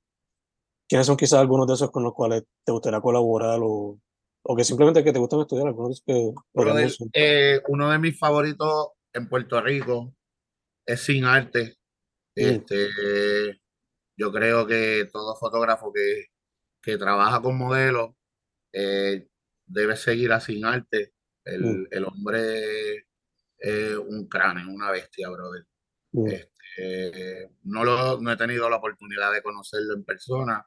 ¿Quiénes 0.88 1.06
son 1.06 1.16
quizás 1.16 1.40
algunos 1.40 1.66
de 1.66 1.74
esos 1.74 1.90
con 1.90 2.04
los 2.04 2.14
cuales 2.14 2.44
te 2.64 2.72
gustaría 2.72 3.00
colaborar 3.00 3.58
o, 3.62 3.98
o 4.42 4.56
que 4.56 4.64
simplemente 4.64 5.02
que 5.02 5.12
te 5.12 5.18
gustan 5.18 5.40
estudiar? 5.40 5.66
Algunos 5.66 6.02
que, 6.06 6.32
eh, 7.12 7.60
uno 7.68 7.90
de 7.90 7.98
mis 7.98 8.18
favoritos 8.18 8.90
en 9.12 9.28
Puerto 9.28 9.60
Rico 9.60 10.14
es 10.86 11.00
Sin 11.00 11.24
Arte. 11.24 11.76
Mm. 12.36 12.40
Este, 12.40 12.88
yo 14.16 14.30
creo 14.30 14.66
que 14.66 15.08
todo 15.12 15.34
fotógrafo 15.36 15.92
que, 15.92 16.26
que 16.80 16.96
trabaja 16.96 17.42
con 17.42 17.58
modelos 17.58 18.10
eh, 18.72 19.26
debe 19.66 19.96
seguir 19.96 20.32
a 20.32 20.40
Sin 20.40 20.64
Arte. 20.64 21.14
El, 21.44 21.62
mm. 21.62 21.88
el 21.90 22.04
hombre 22.04 23.06
es 23.58 23.96
un 23.96 24.28
cráneo, 24.28 24.72
una 24.72 24.92
bestia, 24.92 25.28
brother. 25.28 25.66
Mm. 26.12 26.26
Este, 26.28 26.55
eh, 26.76 27.50
no, 27.64 27.84
lo, 27.84 28.20
no 28.20 28.32
he 28.32 28.36
tenido 28.36 28.68
la 28.68 28.76
oportunidad 28.76 29.32
de 29.32 29.42
conocerlo 29.42 29.94
en 29.94 30.04
persona, 30.04 30.66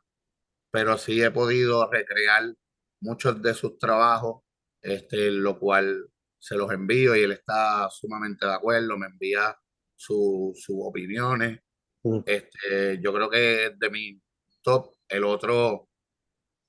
pero 0.71 0.97
sí 0.97 1.21
he 1.21 1.31
podido 1.31 1.89
recrear 1.89 2.53
muchos 3.01 3.41
de 3.41 3.53
sus 3.53 3.77
trabajos, 3.77 4.43
este, 4.81 5.31
lo 5.31 5.59
cual 5.59 6.09
se 6.37 6.55
los 6.55 6.71
envío 6.71 7.15
y 7.15 7.23
él 7.23 7.33
está 7.33 7.89
sumamente 7.91 8.45
de 8.45 8.53
acuerdo, 8.53 8.97
me 8.97 9.07
envía 9.07 9.55
sus 9.95 10.65
opiniones. 10.69 11.59
Mm. 12.03 12.19
Este, 12.25 12.99
yo 13.01 13.13
creo 13.13 13.29
que 13.29 13.75
de 13.77 13.89
mi 13.89 14.21
top, 14.61 14.93
el 15.07 15.23
otro, 15.25 15.89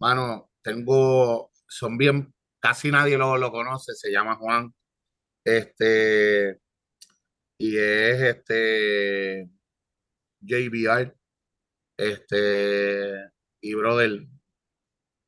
mano, 0.00 0.50
tengo, 0.62 1.50
son 1.68 1.96
bien, 1.96 2.34
casi 2.58 2.90
nadie 2.90 3.16
lo, 3.16 3.36
lo 3.38 3.50
conoce, 3.52 3.94
se 3.94 4.10
llama 4.10 4.36
Juan. 4.36 4.74
Este, 5.44 6.60
y 7.60 7.76
es 7.76 8.20
este 8.22 9.50
JBR. 10.40 11.14
Este, 11.98 13.30
y 13.60 13.74
brother, 13.74 14.26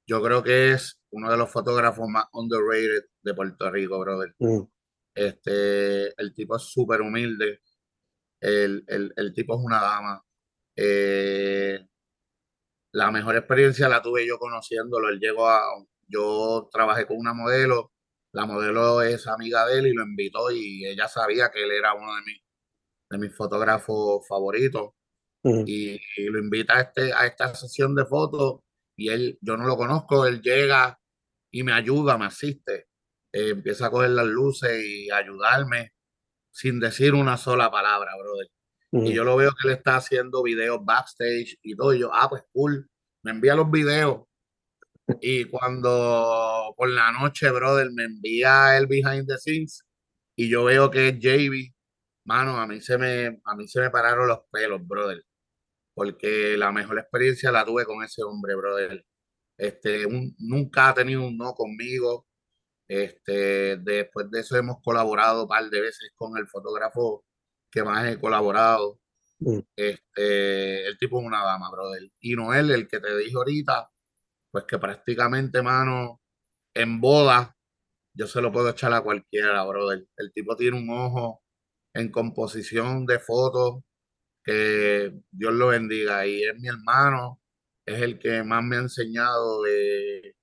yo 0.08 0.22
creo 0.22 0.42
que 0.42 0.72
es 0.72 0.98
uno 1.10 1.30
de 1.30 1.36
los 1.36 1.50
fotógrafos 1.50 2.08
más 2.08 2.24
underrated 2.32 3.04
de 3.22 3.34
Puerto 3.34 3.70
Rico, 3.70 4.00
brother. 4.00 4.34
Mm. 4.38 4.62
Este, 5.14 6.18
el 6.20 6.32
tipo 6.32 6.56
es 6.56 6.62
súper 6.62 7.02
humilde. 7.02 7.60
El, 8.40 8.82
tipo 9.34 9.54
es 9.54 9.60
una 9.62 9.82
dama. 9.82 10.24
Eh, 10.74 11.86
la 12.92 13.10
mejor 13.10 13.36
experiencia 13.36 13.90
la 13.90 14.00
tuve 14.00 14.26
yo 14.26 14.38
conociéndolo. 14.38 15.10
Él 15.10 15.20
llegó 15.20 15.50
a. 15.50 15.60
Yo 16.08 16.70
trabajé 16.72 17.06
con 17.06 17.18
una 17.18 17.34
modelo 17.34 17.91
la 18.32 18.46
modelo 18.46 19.02
es 19.02 19.26
amiga 19.26 19.66
de 19.66 19.78
él 19.78 19.86
y 19.88 19.92
lo 19.94 20.02
invitó 20.04 20.50
y 20.50 20.86
ella 20.86 21.08
sabía 21.08 21.50
que 21.50 21.62
él 21.64 21.70
era 21.72 21.94
uno 21.94 22.14
de 22.16 22.22
mis, 22.22 22.42
de 23.10 23.18
mis 23.18 23.36
fotógrafos 23.36 24.26
favoritos 24.28 24.92
y, 25.66 26.00
y 26.16 26.24
lo 26.26 26.38
invita 26.38 26.76
a, 26.78 26.80
este, 26.82 27.12
a 27.12 27.26
esta 27.26 27.54
sesión 27.54 27.94
de 27.94 28.06
fotos 28.06 28.60
y 28.96 29.08
él, 29.10 29.38
yo 29.40 29.56
no 29.56 29.66
lo 29.66 29.76
conozco, 29.76 30.26
él 30.26 30.40
llega 30.42 30.98
y 31.50 31.62
me 31.64 31.72
ayuda, 31.72 32.16
me 32.18 32.26
asiste, 32.26 32.88
Eh, 33.34 33.50
empieza 33.50 33.86
a 33.86 33.90
coger 33.90 34.10
las 34.10 34.26
luces 34.26 34.84
y 34.84 35.10
ayudarme 35.10 35.92
sin 36.50 36.80
decir 36.80 37.14
una 37.14 37.36
sola 37.38 37.70
palabra, 37.70 38.12
brother. 38.18 38.48
Y 39.08 39.14
yo 39.14 39.24
lo 39.24 39.36
veo 39.36 39.52
que 39.52 39.68
él 39.68 39.74
está 39.74 39.96
haciendo 39.96 40.42
videos 40.42 40.84
backstage 40.84 41.58
y 41.62 41.74
todo. 41.74 41.94
Y 41.94 42.00
yo, 42.00 42.10
ah, 42.12 42.28
pues 42.28 42.42
cool. 42.52 42.90
Me 43.24 43.30
envía 43.30 43.54
los 43.54 43.70
videos. 43.70 44.24
Y 45.20 45.44
cuando 45.46 46.74
por 46.76 46.88
la 46.90 47.12
noche, 47.12 47.50
brother, 47.50 47.90
me 47.92 48.04
envía 48.04 48.76
el 48.76 48.86
behind 48.86 49.26
the 49.26 49.38
scenes 49.38 49.84
y 50.36 50.48
yo 50.50 50.64
veo 50.64 50.90
que 50.90 51.08
es 51.08 51.18
JB, 51.18 51.72
mano, 52.24 52.58
a 52.60 52.66
mí 52.66 52.80
se 52.80 52.98
me, 52.98 53.40
a 53.44 53.56
mí 53.56 53.68
se 53.68 53.80
me 53.80 53.90
pararon 53.90 54.28
los 54.28 54.40
pelos, 54.50 54.86
brother. 54.86 55.22
Porque 55.94 56.56
la 56.58 56.72
mejor 56.72 56.98
experiencia 57.00 57.52
la 57.52 57.64
tuve 57.66 57.84
con 57.86 58.04
ese 58.04 58.22
hombre, 58.24 58.54
brother. 58.56 59.04
Este, 59.58 60.06
un- 60.06 60.34
nunca 60.38 60.90
ha 60.90 60.94
tenido 60.94 61.22
un 61.26 61.36
no 61.38 61.54
conmigo. 61.54 62.26
Este, 62.88 63.76
después 63.78 64.30
de 64.30 64.40
eso 64.40 64.56
hemos 64.56 64.78
colaborado 64.82 65.44
un 65.44 65.48
par 65.48 65.68
de 65.70 65.80
veces 65.80 66.12
con 66.16 66.36
el 66.38 66.46
fotógrafo 66.48 67.24
que 67.70 67.82
más 67.84 68.06
he 68.08 68.20
colaborado. 68.20 69.00
ujú. 69.40 69.66
Este, 69.76 70.86
el 70.88 70.98
tipo 70.98 71.20
es 71.20 71.26
una 71.26 71.44
dama, 71.44 71.70
brother. 71.72 72.02
Y 72.20 72.34
Noel, 72.36 72.70
el 72.72 72.88
que 72.88 73.00
te 73.00 73.16
dije 73.18 73.36
ahorita, 73.36 73.90
pues 74.52 74.64
que 74.66 74.78
prácticamente, 74.78 75.62
mano, 75.62 76.20
en 76.74 77.00
boda, 77.00 77.56
yo 78.14 78.26
se 78.26 78.42
lo 78.42 78.52
puedo 78.52 78.70
echar 78.70 78.92
a 78.92 79.00
cualquiera, 79.02 79.64
brother. 79.64 80.06
El 80.16 80.32
tipo 80.32 80.56
tiene 80.56 80.78
un 80.78 80.90
ojo 80.90 81.42
en 81.94 82.10
composición 82.10 83.06
de 83.06 83.18
fotos, 83.18 83.82
que 84.44 85.12
Dios 85.30 85.54
lo 85.54 85.68
bendiga. 85.68 86.26
Y 86.26 86.44
es 86.44 86.54
mi 86.58 86.68
hermano, 86.68 87.40
es 87.86 88.02
el 88.02 88.18
que 88.18 88.42
más 88.44 88.62
me 88.64 88.76
ha 88.76 88.80
enseñado 88.80 89.62
de, 89.62 90.36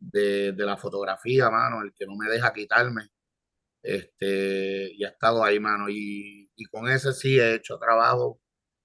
de, 0.00 0.52
de 0.52 0.66
la 0.66 0.76
fotografía, 0.78 1.50
mano, 1.50 1.82
el 1.82 1.92
que 1.94 2.06
no 2.06 2.16
me 2.16 2.30
deja 2.30 2.52
quitarme. 2.54 3.10
Este, 3.82 4.92
y 4.94 5.04
ha 5.04 5.08
estado 5.08 5.44
ahí, 5.44 5.60
mano. 5.60 5.88
Y, 5.90 6.50
y 6.56 6.64
con 6.66 6.88
ese 6.88 7.12
sí 7.12 7.38
he 7.38 7.56
hecho 7.56 7.78
trabajo, 7.78 8.40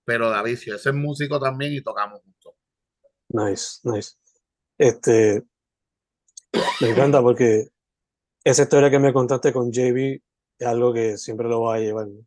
pero 0.06 0.30
David, 0.30 0.58
si 0.58 0.72
ese 0.72 0.90
es 0.90 0.96
músico 0.96 1.40
también 1.40 1.74
y 1.74 1.82
tocamos 1.82 2.22
juntos. 2.22 2.56
Nice, 3.30 3.80
nice. 3.84 4.16
Este, 4.78 5.44
me 6.82 6.90
encanta 6.90 7.22
porque 7.22 7.68
esa 8.44 8.64
historia 8.64 8.90
que 8.90 9.00
me 9.00 9.14
contaste 9.14 9.52
con 9.54 9.72
JB 9.72 10.22
es 10.60 10.68
algo 10.68 10.94
que 10.94 11.18
siempre 11.18 11.48
lo 11.48 11.60
voy 11.60 11.78
a 11.78 11.82
llevar. 11.82 12.08
¿no? 12.08 12.26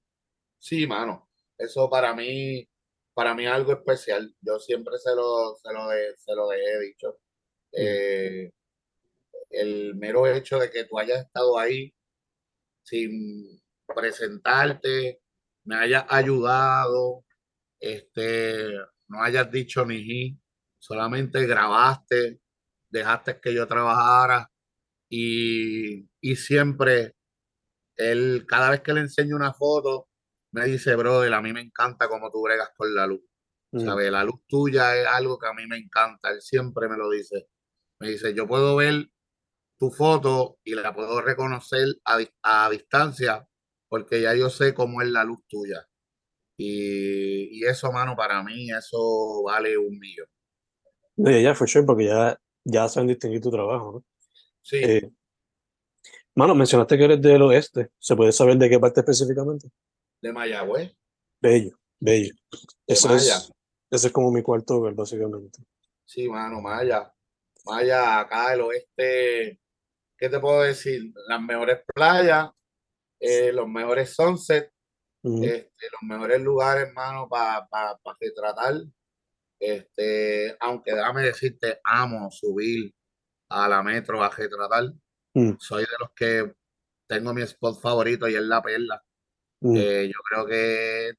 Sí, 0.59 0.87
mano. 0.87 1.28
Eso 1.57 1.88
para 1.90 2.14
mí, 2.14 2.69
para 3.14 3.35
mí 3.35 3.45
es 3.47 3.52
algo 3.52 3.73
especial. 3.73 4.35
Yo 4.40 4.59
siempre 4.59 4.99
se 4.99 5.14
lo, 5.14 5.57
se 5.57 5.73
lo, 5.73 5.88
de- 5.88 6.17
se 6.19 6.35
lo 6.35 6.52
he 6.52 6.81
dicho. 6.87 7.19
Mm, 7.73 7.76
Eh, 7.81 8.50
el 9.50 9.95
mero 9.97 10.26
hecho 10.26 10.59
de 10.59 10.71
que 10.71 10.85
tú 10.85 10.99
hayas 10.99 11.25
estado 11.26 11.59
ahí 11.59 11.95
sin 12.83 13.61
presentarte, 13.87 15.21
me 15.64 15.76
hayas 15.76 16.05
ayudado, 16.09 17.25
este, 17.81 18.64
no 19.09 19.23
hayas 19.23 19.50
dicho 19.50 19.85
ni 19.87 20.38
solamente 20.78 21.47
grabaste, 21.47 22.40
dejaste 22.90 23.40
que 23.40 23.54
yo 23.54 23.66
trabajara 23.66 24.50
y, 25.11 26.08
y 26.20 26.37
siempre 26.37 27.16
él, 27.97 28.47
cada 28.49 28.70
vez 28.70 28.80
que 28.82 28.92
le 28.94 29.00
enseño 29.00 29.37
una 29.37 29.54
foto, 29.54 30.08
me 30.52 30.64
dice, 30.66 30.94
brother, 30.97 31.32
a 31.35 31.42
mí 31.42 31.52
me 31.52 31.61
encanta 31.61 32.08
cómo 32.08 32.30
tú 32.30 32.42
bregas 32.42 32.70
con 32.76 32.94
la 32.94 33.06
luz. 33.06 33.23
mm, 33.73 33.80
¿Sabes? 33.85 34.11
La 34.12 34.25
luz 34.25 34.40
tuya 34.48 34.96
es 34.96 35.07
algo 35.07 35.38
que 35.38 35.46
a 35.48 35.53
mí 35.55 35.66
me 35.66 35.76
encanta. 35.79 36.31
Él 36.31 36.40
siempre 36.42 36.88
me 36.88 36.96
lo 36.96 37.11
dice. 37.11 37.48
Me 38.00 38.11
dice, 38.11 38.35
yo 38.35 38.46
puedo 38.48 38.76
ver 38.76 39.09
tu 39.79 39.90
foto 39.90 40.59
y 40.64 40.74
la 40.74 40.94
puedo 40.94 41.20
reconocer 41.22 41.88
a, 42.05 42.18
a 42.42 42.70
distancia 42.70 43.46
porque 43.88 44.20
ya 44.22 44.35
yo 44.35 44.50
sé 44.50 44.74
cómo 44.74 45.03
es 45.03 45.09
la 45.11 45.24
luz 45.24 45.40
tuya. 45.48 45.87
Y, 46.59 47.59
y 47.61 47.64
eso, 47.66 47.92
mano, 47.92 48.16
para 48.16 48.42
mí, 48.42 48.70
eso 48.70 49.42
vale 49.44 49.79
un 49.79 49.98
millón. 49.98 50.29
No, 51.18 51.31
ya, 51.31 51.54
for 51.54 51.68
sure, 51.68 51.85
porque 51.85 52.07
ya, 52.07 52.38
ya 52.64 52.88
saben 52.88 53.09
distinguir 53.09 53.40
tu 53.42 53.50
trabajo, 53.50 53.92
¿no? 53.92 54.04
Sí, 54.62 54.76
Eh, 54.83 55.11
mano, 56.35 56.54
mencionaste 56.54 56.96
que 56.96 57.04
eres 57.04 57.20
del 57.22 57.42
oeste. 57.42 57.90
¿Se 57.98 58.14
puede 58.16 58.33
saber 58.33 58.57
de 58.57 58.68
qué 58.70 58.78
parte 58.78 59.00
específicamente? 59.00 59.68
de 60.20 60.33
Mayagüez, 60.33 60.96
Bello, 61.40 61.78
bello. 62.00 62.35
de 62.50 62.94
Eso 62.94 63.09
Maya. 63.09 63.37
es, 63.37 63.52
ese 63.90 64.07
es 64.09 64.12
como 64.12 64.33
mi 64.33 64.42
cuarto 64.42 64.76
hogar, 64.76 64.94
básicamente. 64.94 65.61
Sí, 66.04 66.28
mano, 66.28 66.61
Maya. 66.61 67.12
Maya, 67.64 68.20
acá 68.20 68.52
el 68.54 68.62
oeste, 68.62 69.61
¿qué 70.16 70.28
te 70.28 70.40
puedo 70.40 70.62
decir? 70.62 71.12
Las 71.28 71.40
mejores 71.40 71.81
playas, 71.94 72.50
eh, 73.20 73.52
los 73.52 73.68
mejores 73.68 74.14
sunsets, 74.14 74.72
este, 75.22 75.70
los 76.00 76.02
mejores 76.09 76.40
lugares, 76.40 76.88
hermano, 76.88 77.28
para 77.28 77.66
pa, 77.68 77.98
pa 78.02 78.16
retratar. 78.20 78.74
Este, 79.61 80.57
aunque 80.61 80.94
déjame 80.94 81.23
decirte, 81.23 81.81
amo 81.85 82.31
subir 82.31 82.94
a 83.51 83.68
la 83.68 83.83
metro 83.83 84.23
a 84.23 84.31
retratar. 84.31 84.85
mm, 85.35 85.53
Soy 85.59 85.83
de 85.83 85.88
los 86.01 86.11
que 86.14 86.55
tengo 87.09 87.33
mi 87.35 87.42
spot 87.42 87.81
favorito 87.81 88.29
y 88.29 88.35
es 88.37 88.42
La 88.42 88.62
Perla. 88.62 89.03
mm, 89.61 89.77
Eh, 89.77 90.07
yo 90.12 90.21
creo 90.29 90.47
que 90.47 91.12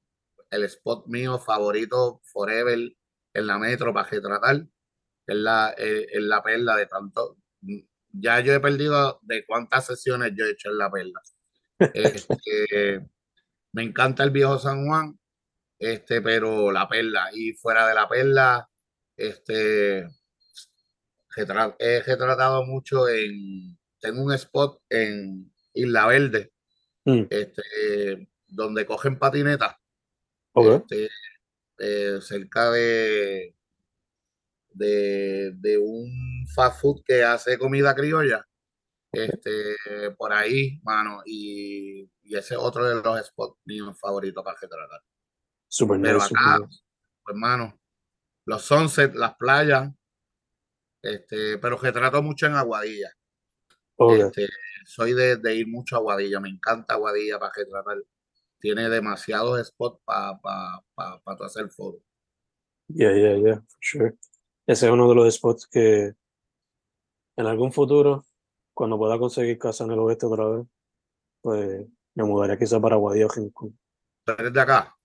el 0.52 0.63
spot 0.63 1.08
mío 1.08 1.38
favorito 1.39 2.21
forever 2.23 2.78
en 3.34 3.47
la 3.47 3.58
metro 3.60 3.93
para 3.93 4.10
retratar 4.10 4.56
es 5.28 5.36
la, 5.36 5.73
eh, 5.78 6.08
es 6.12 6.21
la 6.23 6.41
perla 6.41 6.75
de 6.75 6.88
tanto. 6.88 7.38
Ya 8.12 8.39
yo 8.39 8.54
he 8.54 8.60
perdido 8.60 9.19
de 9.21 9.45
cuántas 9.45 9.86
sesiones 9.86 10.32
yo 10.36 10.45
he 10.45 10.52
hecho 10.52 10.69
en 10.69 10.78
la 10.78 10.89
perla. 10.91 11.21
Este, 12.39 13.08
me 13.73 13.84
encanta 13.84 14.23
el 14.23 14.32
viejo 14.32 14.58
San 14.60 14.86
Juan, 14.88 15.18
este, 15.79 16.21
pero 16.21 16.71
la 16.71 16.87
perla. 16.87 17.29
Y 17.33 17.53
fuera 17.53 17.87
de 17.87 17.95
la 17.95 18.07
perla, 18.07 18.69
este, 19.15 19.99
he 21.79 22.01
retratado 22.01 22.65
mucho 22.65 23.07
en. 23.07 23.77
Tengo 24.01 24.23
un 24.23 24.33
spot 24.33 24.81
en 24.89 25.51
Isla 25.73 26.07
Verde, 26.07 26.53
mm. 27.05 27.23
este, 27.29 28.29
donde 28.47 28.85
cogen 28.85 29.19
patinetas, 29.19 29.75
este, 30.55 31.09
eh, 31.79 32.19
cerca 32.21 32.71
de, 32.71 33.55
de, 34.69 35.51
de 35.55 35.77
un 35.77 36.47
fast 36.53 36.79
food 36.79 37.03
que 37.05 37.23
hace 37.23 37.57
comida 37.57 37.93
criolla. 37.93 38.45
Este, 39.11 39.75
por 40.17 40.31
ahí, 40.31 40.79
mano, 40.83 41.23
y, 41.25 42.09
y 42.23 42.35
ese 42.37 42.53
es 42.53 42.59
otro 42.59 42.85
de 42.85 42.95
los 43.01 43.25
spots 43.25 43.59
míos 43.65 43.97
favoritos 43.99 44.43
para 44.43 44.57
retratar. 44.61 45.01
Super 45.69 45.99
Pero 46.01 46.17
nice, 46.19 46.34
acá, 46.36 46.60
nice. 46.60 46.82
pues, 47.23 47.38
los 48.45 48.62
sunsets, 48.65 49.15
las 49.15 49.36
playas, 49.38 49.91
este, 51.01 51.58
pero 51.60 51.77
retrato 51.77 52.21
mucho 52.21 52.47
en 52.47 52.55
Aguadilla. 52.55 53.10
Ok, 53.97 54.13
Este, 54.13 54.47
soy 54.86 55.13
de, 55.13 55.38
de 55.38 55.55
ir 55.55 55.67
mucho 55.67 55.95
a 55.95 55.99
Aguadilla, 55.99 56.39
me 56.39 56.49
encanta 56.49 56.95
Aguadilla 56.95 57.39
para 57.39 57.53
retratar. 57.55 57.97
Tiene 58.60 58.89
demasiados 58.89 59.65
spots 59.67 60.01
para 60.03 60.38
pa, 60.39 60.84
pa, 60.95 61.21
hacer 61.45 61.69
fotos. 61.69 62.01
yeah, 62.88 63.13
yeah, 63.13 63.38
yeah, 63.38 63.55
for 63.55 63.77
sure. 63.79 64.17
Ese 64.67 64.86
es 64.88 64.91
uno 64.91 65.08
de 65.10 65.15
los 65.15 65.34
spots 65.34 65.67
que 65.67 66.13
en 67.38 67.45
algún 67.45 67.71
futuro, 67.71 68.25
cuando 68.73 68.97
pueda 68.97 69.17
conseguir 69.17 69.58
casa 69.58 69.86
en 69.86 69.91
el 69.91 69.99
oeste 69.99 70.25
otra 70.25 70.45
vez, 70.49 70.67
pues 71.41 71.88
me 72.15 72.23
mudaré 72.23 72.58
quizá 72.58 72.79
para 72.82 72.97
Guadillo 72.97 73.27
o 73.27 73.29
Rincón. 73.29 73.79
¿Tú 74.25 74.32
eres 74.34 74.53
de 74.53 74.62
acá? 74.62 74.98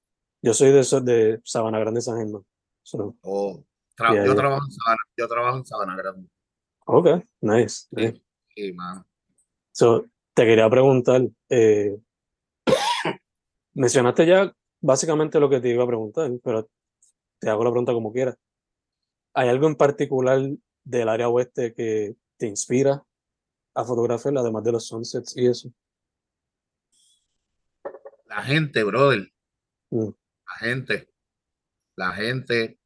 Yo 0.44 0.52
soy 0.52 0.72
de, 0.72 0.80
esos 0.80 1.02
de 1.02 1.40
Sabana 1.42 1.78
Grande, 1.78 2.02
San 2.02 2.18
Germán. 2.18 2.44
So, 2.82 3.16
O 3.22 3.64
tra- 3.96 4.12
Yeah, 4.12 4.26
yo 4.26 4.32
yeah. 4.32 4.36
trabajo 4.36 4.62
en 4.66 4.72
Sabana, 4.72 5.02
yo 5.16 5.26
trabajo 5.28 5.56
en 5.56 5.64
Sabana 5.64 5.96
Grande. 5.96 6.28
ok, 6.84 7.06
nice. 7.40 7.86
Sí. 7.96 8.70
So, 9.72 10.04
te 10.34 10.44
quería 10.44 10.68
preguntar, 10.68 11.22
eh, 11.48 11.96
mencionaste 13.72 14.26
ya 14.26 14.54
básicamente 14.82 15.40
lo 15.40 15.48
que 15.48 15.60
te 15.60 15.70
iba 15.70 15.82
a 15.82 15.86
preguntar, 15.86 16.30
pero 16.42 16.68
te 17.38 17.48
hago 17.48 17.64
la 17.64 17.70
pregunta 17.70 17.94
como 17.94 18.12
quieras. 18.12 18.36
¿Hay 19.32 19.48
algo 19.48 19.66
en 19.66 19.76
particular 19.76 20.40
del 20.84 21.08
área 21.08 21.30
oeste 21.30 21.72
que 21.72 22.16
te 22.36 22.46
inspira 22.48 23.02
a 23.74 23.84
fotografiar, 23.84 24.36
además 24.36 24.62
de 24.62 24.72
los 24.72 24.86
sunsets 24.88 25.34
y 25.38 25.46
eso? 25.46 25.70
La 28.26 28.42
gente, 28.42 28.84
brother, 28.84 29.30
Mm, 29.90 30.10
la 30.46 30.66
gente, 30.66 31.10
la 31.96 32.12
gente. 32.12 32.78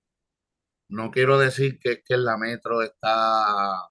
No 0.90 1.10
quiero 1.10 1.38
decir 1.38 1.78
que 1.80 1.92
es 1.92 2.02
que 2.04 2.14
en 2.14 2.24
la 2.24 2.38
metro 2.38 2.82
está 2.82 3.88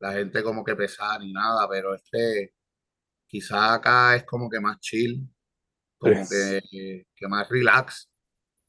la 0.00 0.12
gente 0.12 0.42
como 0.42 0.64
que 0.64 0.76
pesada 0.76 1.18
ni 1.18 1.32
nada, 1.32 1.68
pero 1.68 1.94
es 1.94 2.02
que 2.10 2.50
quizá 3.26 3.74
acá 3.74 4.16
es 4.16 4.24
como 4.24 4.48
que 4.48 4.60
más 4.60 4.78
chill. 4.80 5.28
como 5.98 6.22
que, 6.28 7.06
que 7.14 7.28
más 7.28 7.48
relax. 7.48 8.08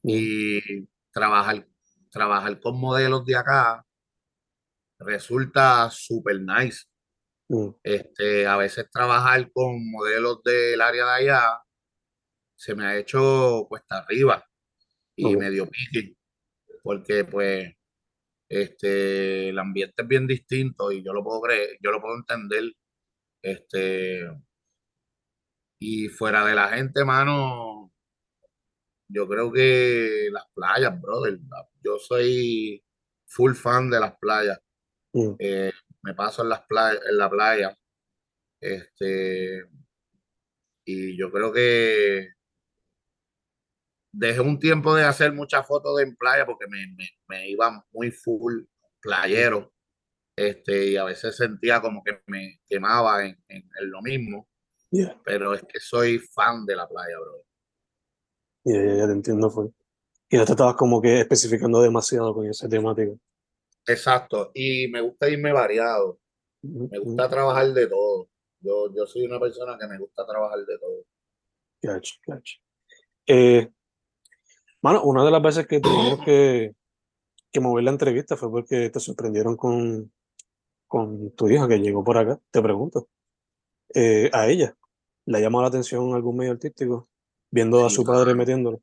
Mm. 0.03 0.10
Y 0.10 0.89
trabajar, 1.12 1.67
trabajar 2.12 2.60
con 2.60 2.80
modelos 2.80 3.25
de 3.25 3.36
acá 3.36 3.86
resulta 4.99 5.89
súper 5.91 6.41
nice. 6.41 6.86
Mm. 7.49 7.69
Este, 7.84 8.47
a 8.47 8.58
veces 8.58 8.89
trabajar 8.91 9.51
con 9.51 9.89
modelos 9.91 10.41
del 10.43 10.82
área 10.82 11.06
de 11.06 11.12
allá 11.12 11.66
se 12.58 12.76
me 12.76 12.86
ha 12.86 12.98
hecho 12.98 13.65
cuesta 13.70 14.00
arriba 14.00 14.43
y 15.15 15.36
medio 15.36 15.70
pique, 15.70 16.15
porque 16.84 17.24
pues 17.24 17.74
este, 18.50 19.50
el 19.50 19.60
ambiente 19.60 20.02
es 20.02 20.08
bien 20.08 20.28
distinto 20.28 20.91
y 20.91 21.04
yo 21.04 21.13
lo 21.13 21.24
puedo 21.24 21.41
creer, 21.41 21.78
yo 21.82 21.91
lo 21.91 22.02
puedo 22.02 22.15
entender. 22.15 22.74
Este, 23.41 24.22
y 25.80 26.10
fuera 26.10 26.46
de 26.46 26.56
la 26.56 26.70
gente, 26.70 27.06
mano, 27.06 27.93
yo 29.08 29.28
creo 29.28 29.52
que 29.52 30.30
las 30.32 30.46
playas, 30.54 31.00
brother, 31.00 31.39
yo 31.84 32.00
soy 32.00 32.84
full 33.28 33.54
fan 33.54 33.89
de 33.89 34.00
las 34.00 34.17
playas. 34.17 34.60
Mm. 35.13 35.36
Eh, 35.39 35.72
me 36.02 36.13
paso 36.15 36.41
en 36.41 36.50
las 36.50 36.62
playas, 36.62 37.02
en 37.08 37.17
la 37.17 37.30
playa. 37.30 37.78
Este, 38.60 39.63
y 40.86 41.17
yo 41.17 41.32
creo 41.32 41.54
que 41.54 42.37
dejé 44.17 44.41
un 44.41 44.60
tiempo 44.60 44.95
de 44.95 45.03
hacer 45.06 45.34
muchas 45.34 45.65
fotos 45.67 45.97
de 45.97 46.03
en 46.03 46.15
playa 46.15 46.45
porque 46.45 46.67
me, 46.67 46.88
me, 46.95 47.10
me 47.27 47.49
iba 47.49 47.86
muy 47.91 48.12
full 48.12 48.63
playero. 49.01 49.73
Este, 50.36 50.88
y 50.91 50.97
a 50.97 51.06
veces 51.06 51.36
sentía 51.38 51.82
como 51.82 52.03
que 52.03 52.21
me 52.27 52.62
quemaba 52.67 53.25
en, 53.25 53.38
en- 53.49 53.69
en 53.82 53.91
lo 53.91 54.01
mismo, 54.01 54.47
Yeah, 54.91 55.15
pero 55.23 55.53
es 55.53 55.63
que 55.63 55.80
soy 55.80 56.19
fan 56.19 56.65
de 56.65 56.75
la 56.75 56.88
playa, 56.88 57.19
bro. 57.19 57.43
yeah, 58.65 58.82
yeah, 58.84 58.95
ya 58.97 59.08
te 59.08 59.13
entiendo, 59.13 59.49
fue. 59.49 59.69
Y 60.30 60.38
no 60.38 60.45
te 60.45 60.53
estabas 60.53 60.75
como 60.75 61.01
que 61.01 61.21
especificando 61.21 61.82
demasiado 61.82 62.34
con 62.34 62.47
esa 62.47 62.69
temática. 62.69 63.13
Exacto, 63.88 64.51
y 64.53 64.88
me 64.89 65.01
gusta 65.01 65.30
irme 65.30 65.51
variado, 65.51 66.19
Mm, 66.63 66.88
me 66.91 66.99
gusta 66.99 67.30
trabajar 67.30 67.67
de 67.73 67.88
todo. 67.88 68.30
Yo, 68.62 68.93
yo 68.95 69.06
soy 69.08 69.25
una 69.25 69.39
persona 69.39 69.77
que 69.80 69.88
me 69.88 69.97
gusta 69.99 70.25
trabajar 70.27 70.60
de 70.65 70.77
todo. 70.80 71.06
Gotcha, 71.82 72.15
gotcha. 72.25 72.58
Eh, 73.27 73.71
mano, 74.82 75.04
una 75.04 75.24
de 75.24 75.32
las 75.32 75.42
veces 75.42 75.68
que 75.68 75.80
tuvimos 75.80 76.24
que, 76.24 76.74
que 77.52 77.60
mover 77.60 77.84
la 77.84 77.92
entrevista 77.92 78.38
fue 78.38 78.50
porque 78.50 78.90
te 78.90 79.00
sorprendieron 79.00 79.56
con, 79.56 80.12
con 80.88 81.32
tu 81.36 81.50
hija 81.50 81.68
que 81.68 81.80
llegó 81.80 82.04
por 82.04 82.18
acá. 82.18 82.40
Te 82.52 82.62
pregunto, 82.62 83.10
eh, 83.94 84.30
a 84.34 84.48
ella, 84.48 84.76
¿le 85.26 85.42
llamó 85.42 85.62
la 85.62 85.68
atención 85.68 86.13
algún 86.13 86.38
medio 86.38 86.54
artístico? 86.54 87.10
Viendo 87.50 87.86
a 87.86 87.90
su 87.90 88.04
padre 88.04 88.34
metiéndolo. 88.36 88.82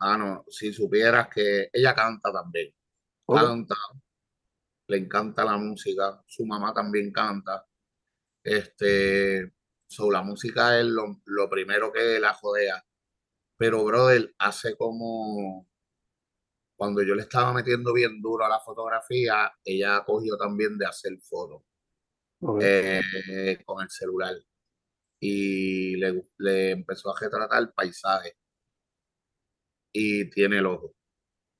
Mano, 0.00 0.44
si 0.48 0.72
supieras 0.72 1.28
que 1.28 1.68
ella 1.72 1.94
canta 1.94 2.32
también, 2.32 2.74
canta, 3.26 3.76
le 4.88 4.96
encanta 4.96 5.44
la 5.44 5.56
música, 5.56 6.22
su 6.26 6.44
mamá 6.44 6.74
también 6.74 7.12
canta. 7.12 7.64
Este, 8.42 9.52
so, 9.86 10.10
la 10.10 10.22
música 10.22 10.78
es 10.78 10.86
lo, 10.86 11.20
lo 11.24 11.48
primero 11.48 11.92
que 11.92 12.18
la 12.18 12.34
jodea. 12.34 12.84
Pero, 13.56 13.84
brother, 13.84 14.34
hace 14.38 14.76
como 14.76 15.66
cuando 16.76 17.02
yo 17.02 17.14
le 17.14 17.22
estaba 17.22 17.52
metiendo 17.52 17.92
bien 17.92 18.20
duro 18.20 18.44
a 18.44 18.48
la 18.48 18.60
fotografía, 18.60 19.50
ella 19.64 20.02
cogió 20.04 20.36
también 20.36 20.76
de 20.76 20.86
hacer 20.86 21.12
fotos 21.20 21.62
ok. 22.40 22.60
eh, 22.62 23.58
con 23.64 23.82
el 23.82 23.90
celular 23.90 24.34
y 25.20 25.96
le, 25.96 26.28
le 26.38 26.70
empezó 26.72 27.10
a 27.10 27.20
retratar 27.20 27.72
paisajes 27.74 28.34
y 29.92 30.28
tiene 30.30 30.58
el 30.58 30.66
ojo. 30.66 30.94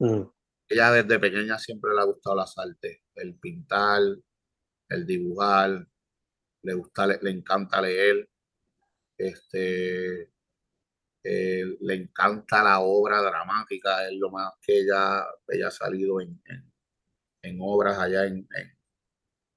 Mm, 0.00 0.22
Ella 0.68 0.90
desde 0.92 1.18
pequeña 1.18 1.58
siempre 1.58 1.94
le 1.94 2.00
ha 2.00 2.04
gustado 2.04 2.36
las 2.36 2.56
artes, 2.58 3.00
el 3.14 3.38
pintar, 3.38 4.02
el 4.88 5.06
dibujar, 5.06 5.86
le 6.62 6.74
gusta, 6.74 7.06
le, 7.06 7.18
le 7.22 7.30
encanta 7.30 7.80
leer, 7.80 8.28
este, 9.18 10.33
eh, 11.24 11.64
le 11.80 11.94
encanta 11.94 12.62
la 12.62 12.80
obra 12.80 13.22
dramática, 13.22 14.06
es 14.06 14.12
lo 14.18 14.30
más 14.30 14.52
que 14.60 14.80
ella, 14.80 15.24
ella 15.48 15.68
ha 15.68 15.70
salido 15.70 16.20
en, 16.20 16.40
en, 16.44 16.72
en 17.42 17.58
obras 17.60 17.98
allá 17.98 18.26
en, 18.26 18.46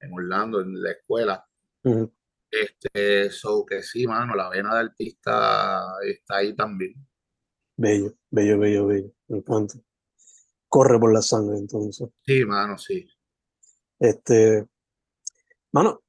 en, 0.00 0.12
Orlando, 0.12 0.60
en 0.60 0.82
la 0.82 0.92
escuela. 0.92 1.46
mm. 1.84 2.04
Este, 2.50 3.30
so 3.30 3.66
que 3.66 3.82
sí, 3.82 4.06
mano, 4.06 4.34
la 4.34 4.48
vena 4.48 4.72
de 4.72 4.80
artista 4.80 5.82
está 6.02 6.36
ahí 6.36 6.56
también. 6.56 6.94
Bello, 7.76 8.16
bello, 8.30 8.58
bello, 8.58 8.86
bello. 8.86 9.12
Me 9.26 9.38
encanta. 9.38 9.74
Corre 10.66 10.98
por 10.98 11.12
la 11.12 11.20
sangre, 11.20 11.58
entonces. 11.58 12.08
Sí, 12.24 12.44
mano, 12.46 12.78
sí. 12.78 13.06
Este, 13.98 14.66
mano, 15.72 16.02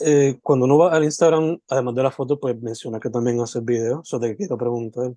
eh, 0.00 0.38
cuando 0.42 0.64
uno 0.66 0.78
va 0.78 0.92
al 0.92 1.04
Instagram, 1.04 1.58
además 1.68 1.94
de 1.94 2.02
la 2.02 2.10
foto, 2.10 2.38
pues 2.40 2.60
menciona 2.60 2.98
que 3.00 3.10
también 3.10 3.40
haces 3.40 3.64
videos. 3.64 4.06
Eso 4.08 4.18
te 4.20 4.36
quiero 4.36 4.56
preguntar. 4.58 5.12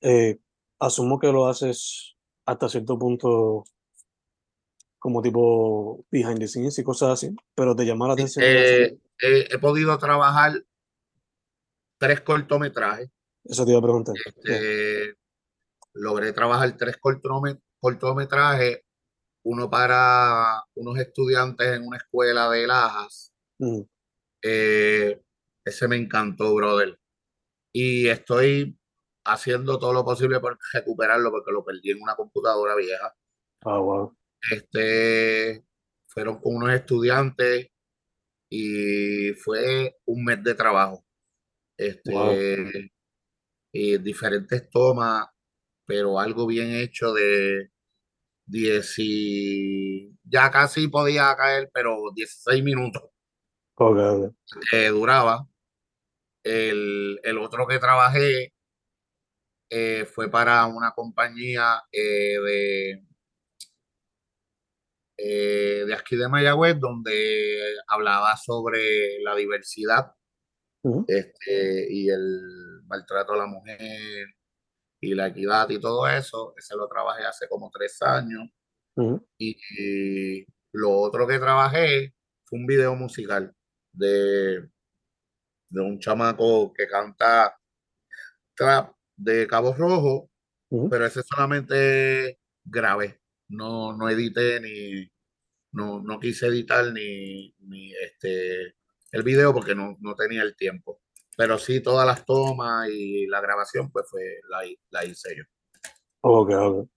Eh, 0.00 0.38
asumo 0.78 1.18
que 1.18 1.28
lo 1.32 1.46
haces 1.46 2.16
hasta 2.46 2.68
cierto 2.68 2.98
punto 2.98 3.64
como 4.98 5.20
tipo 5.22 6.04
behind 6.10 6.38
the 6.38 6.48
scenes 6.48 6.78
y 6.78 6.82
cosas 6.84 7.10
así, 7.10 7.34
pero 7.54 7.74
te 7.76 7.84
llama 7.84 8.06
la 8.08 8.14
atención 8.14 8.44
Eh, 8.46 8.98
eh, 9.22 9.48
he 9.50 9.58
podido 9.58 9.96
trabajar 9.98 10.52
tres 11.98 12.20
cortometrajes. 12.22 13.10
Eso 13.44 13.64
te 13.64 13.70
iba 13.70 13.80
a 13.80 13.82
preguntar. 13.82 14.14
Este, 14.24 15.16
logré 15.92 16.32
trabajar 16.32 16.74
tres 16.76 16.96
cortome- 16.98 17.60
cortometrajes, 17.78 18.80
uno 19.44 19.68
para 19.68 20.62
unos 20.74 20.98
estudiantes 20.98 21.66
en 21.68 21.86
una 21.86 21.98
escuela 21.98 22.48
de 22.50 22.66
Lajas. 22.66 23.32
Eh, 24.44 25.20
ese 25.64 25.88
me 25.88 25.96
encantó, 25.96 26.54
brother. 26.54 26.98
Y 27.74 28.08
estoy 28.08 28.78
haciendo 29.24 29.78
todo 29.78 29.92
lo 29.94 30.04
posible 30.04 30.40
por 30.40 30.58
recuperarlo 30.74 31.30
porque 31.30 31.52
lo 31.52 31.64
perdí 31.64 31.92
en 31.92 32.02
una 32.02 32.16
computadora 32.16 32.76
vieja. 32.76 33.14
Wow. 33.64 34.16
Este, 34.50 35.64
fueron 36.08 36.38
con 36.40 36.56
unos 36.56 36.74
estudiantes 36.74 37.68
y 38.50 39.32
fue 39.34 39.96
un 40.06 40.24
mes 40.24 40.42
de 40.44 40.54
trabajo. 40.54 41.04
Este, 41.78 42.12
Wow. 42.12 42.32
y 43.72 43.98
diferentes 43.98 44.70
tomas, 44.70 45.26
pero 45.86 46.20
algo 46.20 46.46
bien 46.46 46.72
hecho 46.72 47.12
de 47.12 47.70
10 48.46 48.94
y 48.98 50.16
ya 50.24 50.50
casi 50.50 50.88
podía 50.88 51.34
caer, 51.36 51.70
pero 51.74 51.98
16 52.14 52.62
minutos 52.64 53.02
Que 54.70 54.88
duraba. 54.88 55.46
El, 56.42 57.20
el 57.22 57.38
otro 57.38 57.66
que 57.66 57.78
trabajé 57.78 58.54
eh, 59.70 60.04
fue 60.04 60.30
para 60.30 60.66
una 60.66 60.92
compañía 60.92 61.82
eh, 61.90 62.38
de, 62.40 63.04
eh, 65.16 65.84
de 65.86 65.94
aquí 65.94 66.16
de 66.16 66.28
Mayagüez, 66.28 66.78
donde 66.78 67.74
hablaba 67.88 68.36
sobre 68.36 69.18
la 69.22 69.34
diversidad 69.34 70.12
este, 71.08 71.86
y 71.90 72.10
el 72.10 72.82
maltrato 72.86 73.32
a 73.32 73.38
la 73.38 73.46
mujer 73.46 74.28
y 75.00 75.14
la 75.14 75.28
equidad 75.28 75.68
y 75.70 75.80
todo 75.80 76.06
eso. 76.06 76.54
Ese 76.56 76.76
lo 76.76 76.86
trabajé 76.86 77.24
hace 77.24 77.48
como 77.48 77.70
tres 77.70 78.00
años. 78.02 78.48
y 79.38 80.46
lo 80.72 80.90
otro 81.00 81.26
que 81.26 81.38
trabajé 81.38 82.14
fue 82.44 82.58
un 82.58 82.66
video 82.66 82.94
musical 82.94 83.52
de, 83.94 84.68
de 85.68 85.80
un 85.80 85.98
chamaco 85.98 86.72
que 86.72 86.86
canta 86.86 87.58
trap 88.54 88.94
de 89.16 89.46
Cabo 89.46 89.74
Rojo, 89.74 90.30
pero 90.90 91.06
ese 91.06 91.22
solamente 91.22 92.38
grabé. 92.64 93.20
No, 93.48 93.96
no 93.96 94.08
edité 94.08 94.60
ni 94.60 95.10
no, 95.72 96.00
no 96.00 96.18
quise 96.18 96.46
editar 96.46 96.92
ni, 96.92 97.54
ni 97.60 97.92
este 97.94 98.74
el 99.12 99.22
video 99.22 99.52
porque 99.52 99.74
no, 99.74 99.96
no 100.00 100.14
tenía 100.14 100.42
el 100.42 100.56
tiempo. 100.56 101.00
Pero 101.36 101.58
sí, 101.58 101.80
todas 101.80 102.06
las 102.06 102.24
tomas 102.24 102.88
y 102.88 103.26
la 103.26 103.40
grabación, 103.40 103.90
pues 103.90 104.06
fue 104.08 104.22
la, 104.48 104.62
la 104.90 105.04
hice 105.04 105.36
yo. 105.36 105.44
Ok, 106.20 106.50
ok. 106.50 106.88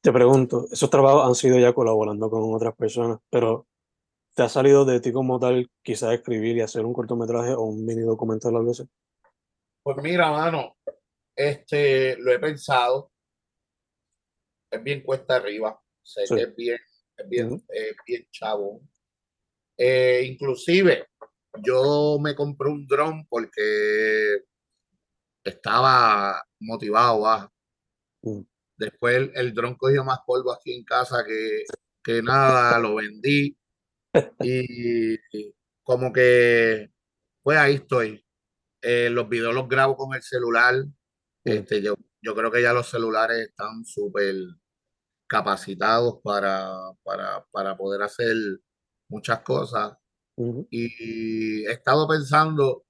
Te 0.00 0.12
pregunto, 0.12 0.66
esos 0.70 0.90
trabajos 0.90 1.26
han 1.26 1.34
sido 1.34 1.58
ya 1.58 1.72
colaborando 1.72 2.30
con 2.30 2.54
otras 2.54 2.74
personas, 2.76 3.18
pero 3.30 3.66
¿te 4.36 4.42
ha 4.42 4.50
salido 4.50 4.84
de 4.84 5.00
ti 5.00 5.12
como 5.12 5.40
tal 5.40 5.70
quizás 5.82 6.12
escribir 6.12 6.58
y 6.58 6.60
hacer 6.60 6.84
un 6.84 6.92
cortometraje 6.92 7.54
o 7.54 7.62
un 7.62 7.86
mini 7.86 8.02
documental 8.02 8.54
o 8.54 8.58
algo 8.58 8.70
así? 8.72 8.84
Pues 9.82 9.96
mira, 10.02 10.30
mano, 10.30 10.76
este 11.34 12.16
lo 12.18 12.30
he 12.32 12.38
pensado. 12.38 13.10
Es 14.70 14.82
bien 14.82 15.00
cuesta 15.02 15.36
arriba. 15.36 15.80
Sé 16.02 16.26
Sí. 16.26 16.34
que 16.34 16.42
es 16.42 16.54
bien, 16.54 16.78
es 17.16 17.28
bien, 17.30 17.64
eh, 17.72 17.94
bien 18.06 18.26
chavo. 18.30 18.82
Eh, 19.78 20.28
inclusive, 20.30 21.06
yo 21.62 22.18
me 22.20 22.34
compré 22.34 22.68
un 22.68 22.86
dron 22.86 23.26
porque 23.28 24.42
estaba 25.42 26.42
motivado. 26.60 27.50
Mm. 28.20 28.40
Después 28.76 29.16
el, 29.16 29.32
el 29.34 29.54
dron 29.54 29.76
cogió 29.76 30.04
más 30.04 30.18
polvo 30.26 30.52
aquí 30.52 30.74
en 30.74 30.84
casa 30.84 31.24
que, 31.26 31.64
que 32.04 32.22
nada, 32.22 32.78
lo 32.78 32.96
vendí 32.96 33.56
y 34.40 35.18
como 35.82 36.12
que, 36.12 36.90
pues 37.42 37.58
ahí 37.58 37.76
estoy. 37.76 38.24
Eh, 38.82 39.10
los 39.10 39.28
videos 39.28 39.54
los 39.54 39.68
grabo 39.68 39.96
con 39.96 40.14
el 40.14 40.22
celular. 40.22 40.74
Este, 41.44 41.82
yo, 41.82 41.96
yo 42.22 42.34
creo 42.34 42.50
que 42.52 42.62
ya 42.62 42.72
los 42.72 42.88
celulares 42.90 43.38
están 43.48 43.84
súper 43.84 44.34
capacitados 45.28 46.20
para, 46.22 46.70
para, 47.02 47.44
para 47.50 47.76
poder 47.76 48.02
hacer 48.02 48.36
muchas 49.08 49.40
cosas. 49.42 49.96
Y 50.70 51.64
he 51.66 51.72
estado 51.72 52.06
pensando, 52.08 52.84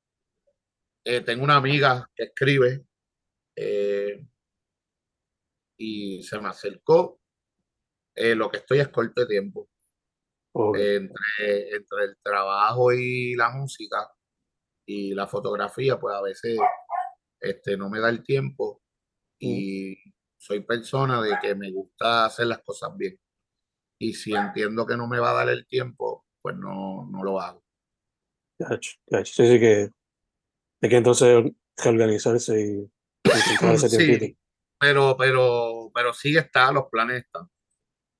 eh, 1.04 1.20
tengo 1.20 1.44
una 1.44 1.56
amiga 1.56 2.10
que 2.14 2.24
escribe 2.24 2.84
eh, 3.56 4.26
y 5.78 6.22
se 6.22 6.38
me 6.40 6.48
acercó. 6.48 7.20
eh, 8.14 8.34
lo 8.34 8.50
que 8.50 8.58
estoy 8.58 8.80
es 8.80 8.88
corto 8.88 9.20
de 9.22 9.26
tiempo 9.28 9.68
Entre, 10.74 11.76
entre 11.76 12.04
el 12.04 12.16
trabajo 12.22 12.92
y 12.92 13.34
la 13.34 13.50
música 13.50 14.08
y 14.86 15.14
la 15.14 15.26
fotografía, 15.26 15.98
pues 15.98 16.14
a 16.14 16.22
veces 16.22 16.58
este, 17.40 17.76
no 17.76 17.90
me 17.90 18.00
da 18.00 18.08
el 18.08 18.22
tiempo 18.22 18.82
y 19.38 19.96
soy 20.38 20.60
persona 20.60 21.20
de 21.20 21.36
que 21.42 21.54
me 21.54 21.70
gusta 21.72 22.26
hacer 22.26 22.46
las 22.46 22.62
cosas 22.62 22.96
bien. 22.96 23.18
Y 23.98 24.14
si 24.14 24.34
entiendo 24.34 24.86
que 24.86 24.96
no 24.96 25.06
me 25.08 25.18
va 25.18 25.30
a 25.30 25.34
dar 25.34 25.48
el 25.48 25.66
tiempo, 25.66 26.24
pues 26.40 26.56
no, 26.56 27.06
no 27.10 27.22
lo 27.22 27.40
hago. 27.40 27.62
Gacho, 28.58 28.92
gacho. 29.06 29.32
Sí, 29.34 29.48
sí 29.48 29.60
que 29.60 29.90
hay 30.82 30.88
que 30.88 30.96
entonces 30.96 31.44
reorganizarse 31.76 32.60
y 32.60 32.90
encontrar 33.24 33.74
ese 33.74 33.88
Sí. 34.18 34.38
Pero, 34.78 35.16
pero, 35.18 35.90
pero 35.94 36.12
sí 36.12 36.36
está, 36.36 36.70
los 36.70 36.86
planes 36.90 37.24
están. 37.24 37.48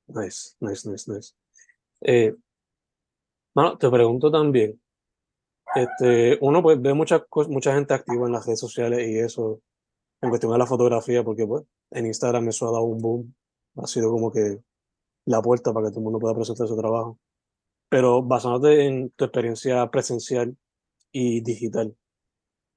Nice, 0.09 0.57
nice, 0.61 0.89
nice, 0.89 1.13
nice. 1.13 1.35
Eh, 2.01 2.35
mano, 3.55 3.79
te 3.79 3.91
pregunto 3.91 4.31
también, 4.31 4.81
este, 5.75 6.39
uno 6.41 6.63
pues 6.63 6.81
ve 6.81 6.95
mucha, 6.95 7.27
mucha 7.49 7.75
gente 7.75 7.95
activa 7.95 8.27
en 8.27 8.33
las 8.33 8.47
redes 8.47 8.61
sociales 8.61 9.07
y 9.09 9.19
eso, 9.19 9.61
en 10.23 10.31
cuestión 10.31 10.53
de 10.53 10.59
la 10.59 10.67
fotografía, 10.67 11.23
porque 11.25 11.47
pues 11.47 11.65
en 11.91 12.07
Instagram 12.07 12.49
eso 12.49 12.69
ha 12.69 12.73
dado 12.73 12.85
un 12.85 12.99
boom, 12.99 13.35
ha 13.77 13.87
sido 13.87 14.11
como 14.11 14.33
que 14.33 14.59
la 15.27 15.43
puerta 15.43 15.73
para 15.73 15.87
que 15.87 15.91
todo 15.91 16.01
el 16.01 16.05
mundo 16.05 16.19
pueda 16.19 16.35
presentar 16.35 16.67
su 16.67 16.77
trabajo. 16.77 17.19
Pero 17.89 18.23
basándote 18.23 18.87
en 18.87 19.11
tu 19.11 19.25
experiencia 19.25 19.89
presencial 19.91 20.57
y 21.13 21.41
digital, 21.41 21.95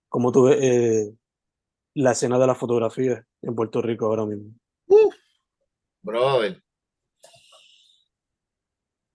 ¿cómo 0.10 0.32
tú 0.32 0.44
ves 0.44 0.58
eh, 0.62 1.14
la 1.96 2.12
escena 2.12 2.38
de 2.38 2.48
la 2.48 2.56
fotografía 2.56 3.26
en 3.42 3.56
Puerto 3.56 3.82
Rico 3.82 4.06
ahora 4.06 4.26
mismo? 4.26 4.54
Uf, 4.88 5.16
brother. 6.02 6.62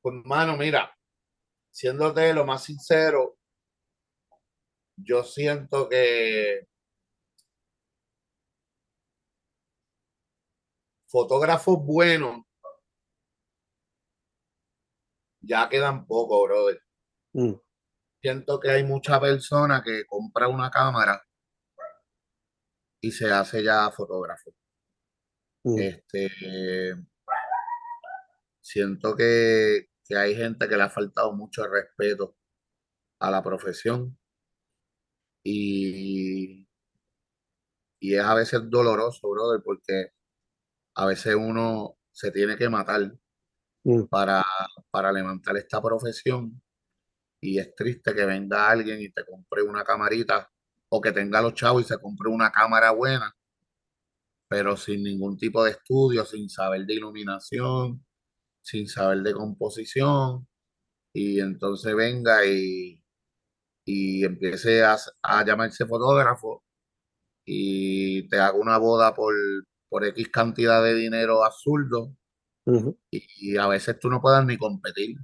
Pues, 0.05 0.17
mano, 0.27 0.59
mira, 0.59 0.95
siéndote 1.71 2.35
lo 2.35 2.45
más 2.45 2.62
sincero, 2.64 3.38
yo 4.99 5.25
siento 5.25 5.88
que 5.88 6.69
fotógrafos 11.07 11.79
buenos 11.83 12.43
ya 15.40 15.71
quedan 15.71 16.07
pocos, 16.07 16.49
brother. 16.49 16.83
Mm, 17.33 17.55
Siento 18.21 18.61
que 18.61 18.73
hay 18.73 18.85
mucha 18.85 19.19
persona 19.19 19.83
que 19.83 20.05
compra 20.05 20.49
una 20.49 20.71
cámara 20.71 21.25
y 23.01 23.11
se 23.11 23.33
hace 23.33 23.64
ya 23.64 23.90
fotógrafo. 23.90 24.51
mm, 25.64 25.79
Este, 25.79 26.29
siento 28.61 29.14
que, 29.14 29.93
que 30.05 30.17
hay 30.17 30.37
gente 30.37 30.69
que 30.69 30.77
le 30.77 30.83
ha 30.85 30.90
faltado 30.90 31.33
mucho 31.33 31.67
respeto 31.67 32.37
a 33.21 33.31
la 33.31 33.43
profesión 33.43 34.19
y, 35.45 36.67
y 38.01 38.14
es 38.14 38.21
a 38.23 38.35
veces 38.35 38.61
doloroso, 38.71 39.29
brother, 39.31 39.62
porque 39.64 40.11
a 40.97 41.07
veces 41.07 41.35
uno 41.35 41.99
se 42.12 42.31
tiene 42.31 42.57
que 42.57 42.69
matar 42.69 43.12
mm, 43.85 44.05
para, 44.05 44.45
para 44.90 45.12
levantar 45.12 45.57
esta 45.57 45.83
profesión 45.83 46.62
y 47.40 47.59
es 47.59 47.75
triste 47.75 48.14
que 48.14 48.25
venga 48.27 48.71
alguien 48.71 49.01
y 49.03 49.11
te 49.11 49.25
compre 49.25 49.62
una 49.62 49.85
camarita 49.85 50.51
o 50.90 51.01
que 51.01 51.12
tenga 51.12 51.43
los 51.43 51.55
chavos 51.55 51.83
y 51.83 51.87
se 51.87 51.99
compre 51.99 52.31
una 52.31 52.51
cámara 52.51 52.93
buena, 52.93 53.37
pero 54.49 54.77
sin 54.77 55.03
ningún 55.03 55.37
tipo 55.37 55.64
de 55.64 55.73
estudio, 55.73 56.25
sin 56.25 56.49
saber 56.49 56.87
de 56.87 56.95
iluminación, 56.95 58.05
sin 58.64 58.88
saber 58.88 59.20
de 59.22 59.35
composición 59.35 60.48
y 61.14 61.40
entonces 61.40 61.94
venga 61.96 62.46
y, 62.46 63.03
y 63.87 64.24
empiece 64.24 64.85
a, 64.85 64.96
a 65.22 65.44
llamarse 65.46 65.87
fotógrafo 65.87 66.64
y 67.46 68.29
te 68.29 68.38
haga 68.38 68.55
una 68.59 68.79
boda 68.79 69.14
por, 69.14 69.35
por 69.88 70.05
X 70.07 70.29
cantidad 70.31 70.83
de 70.85 70.94
dinero 70.94 71.44
absurdo 71.44 72.16
y, 73.11 73.27
y 73.55 73.57
a 73.59 73.68
veces 73.68 73.98
tú 74.00 74.11
no 74.11 74.20
puedas 74.20 74.44
ni 74.46 74.59
competir. 74.59 75.16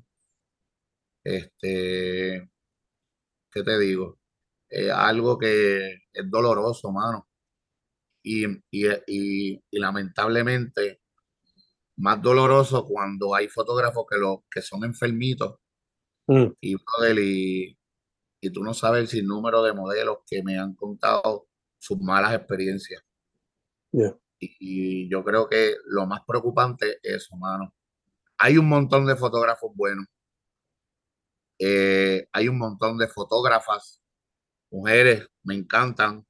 Este, 1.25 2.51
¿qué 3.53 3.63
te 3.63 3.79
digo? 3.79 4.19
Eh, 4.71 4.91
algo 4.91 5.39
que 5.39 5.95
es 6.13 6.31
doloroso, 6.31 6.93
mano. 6.93 7.29
Y, 8.23 8.47
y, 8.71 8.89
y, 9.07 9.63
y 9.71 9.79
lamentablemente, 9.79 11.00
más 12.01 12.21
doloroso 12.23 12.87
cuando 12.87 13.35
hay 13.35 13.49
fotógrafos 13.49 14.07
que, 14.09 14.19
lo, 14.19 14.45
que 14.51 14.63
son 14.63 14.85
enfermitos 14.85 15.57
mm, 16.27 16.47
y, 16.61 16.75
brother, 16.75 17.19
y, 17.19 17.79
y 18.41 18.51
tú 18.51 18.63
no 18.63 18.73
sabes 18.75 19.03
el 19.03 19.09
sinnúmero 19.09 19.63
de 19.63 19.75
modelos 19.75 20.19
que 20.27 20.43
me 20.43 20.59
han 20.59 20.75
contado 20.75 21.49
sus 21.79 21.99
malas 22.01 22.35
experiencias. 22.35 23.03
yeah, 23.93 24.17
Y, 24.39 24.57
y 24.61 25.11
yo 25.11 25.23
creo 25.23 25.49
que 25.49 25.75
lo 25.87 26.07
más 26.07 26.21
preocupante 26.27 26.99
es 27.03 27.25
eso, 27.25 27.37
mano. 27.37 27.75
Hay 28.39 28.57
un 28.57 28.69
montón 28.69 29.07
de 29.07 29.17
fotógrafos 29.17 29.71
buenos. 29.75 30.07
Eh, 31.59 32.27
hay 32.33 32.49
un 32.49 32.57
montón 32.57 32.97
de 32.97 33.07
fotógrafas, 33.07 34.01
mujeres, 34.71 35.27
me 35.43 35.55
encantan, 35.55 36.27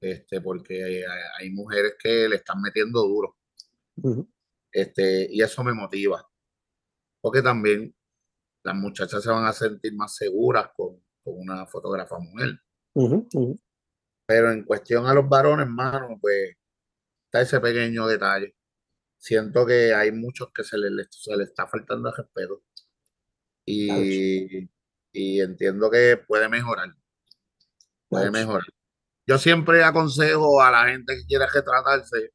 este, 0.00 0.40
porque 0.40 0.82
hay, 0.82 1.02
hay 1.38 1.50
mujeres 1.50 1.94
que 2.02 2.28
le 2.28 2.36
están 2.36 2.60
metiendo 2.60 3.02
duro. 3.02 3.36
Este, 4.74 5.28
y 5.30 5.40
eso 5.40 5.62
me 5.62 5.72
motiva. 5.72 6.28
Porque 7.20 7.40
también 7.40 7.94
las 8.64 8.74
muchachas 8.74 9.22
se 9.22 9.30
van 9.30 9.46
a 9.46 9.52
sentir 9.52 9.94
más 9.94 10.16
seguras 10.16 10.70
con, 10.76 11.00
con 11.22 11.38
una 11.38 11.64
fotógrafa 11.66 12.18
mujer. 12.18 12.60
Pero 14.26 14.50
en 14.50 14.64
cuestión 14.64 15.06
a 15.06 15.14
los 15.14 15.28
varones, 15.28 15.68
mano, 15.68 16.18
pues 16.20 16.56
está 17.26 17.40
ese 17.42 17.60
pequeño 17.60 18.06
detalle. 18.08 18.56
Siento 19.16 19.64
que 19.64 19.94
hay 19.94 20.10
muchos 20.12 20.50
que 20.52 20.64
se 20.64 20.76
les, 20.76 21.06
se 21.10 21.36
les 21.36 21.48
está 21.48 21.68
faltando 21.68 22.08
el 22.08 22.16
respeto. 22.16 22.64
Y, 23.64 24.68
y 25.12 25.40
entiendo 25.40 25.90
que 25.90 26.18
puede 26.26 26.48
mejorar. 26.48 26.94
Puede 28.08 28.30
mejorar. 28.30 28.66
Yo 29.26 29.38
siempre 29.38 29.84
aconsejo 29.84 30.60
a 30.60 30.70
la 30.70 30.88
gente 30.88 31.16
que 31.16 31.26
quiera 31.26 31.46
retratarse, 31.46 32.33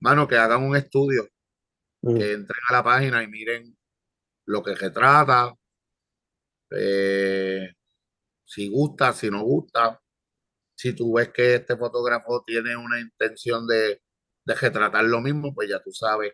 mano, 0.00 0.26
que 0.28 0.36
hagan 0.36 0.62
un 0.62 0.76
estudio, 0.76 1.28
Mm, 2.02 2.16
que 2.16 2.32
entren 2.32 2.60
a 2.68 2.72
la 2.72 2.82
página 2.82 3.22
y 3.22 3.28
miren 3.28 3.76
lo 4.46 4.62
que 4.62 4.74
retrata, 4.74 5.54
eh, 6.70 7.68
si 8.44 8.68
gusta, 8.70 9.12
si 9.12 9.30
no 9.30 9.42
gusta, 9.42 10.00
si 10.74 10.94
tú 10.94 11.14
ves 11.14 11.30
que 11.30 11.56
este 11.56 11.76
fotógrafo 11.76 12.42
tiene 12.46 12.76
una 12.76 13.00
intención 13.00 13.66
de, 13.66 14.02
de 14.44 14.54
retratar 14.54 15.04
lo 15.04 15.20
mismo, 15.20 15.54
pues 15.54 15.68
ya 15.68 15.80
tú 15.82 15.92
sabes. 15.92 16.32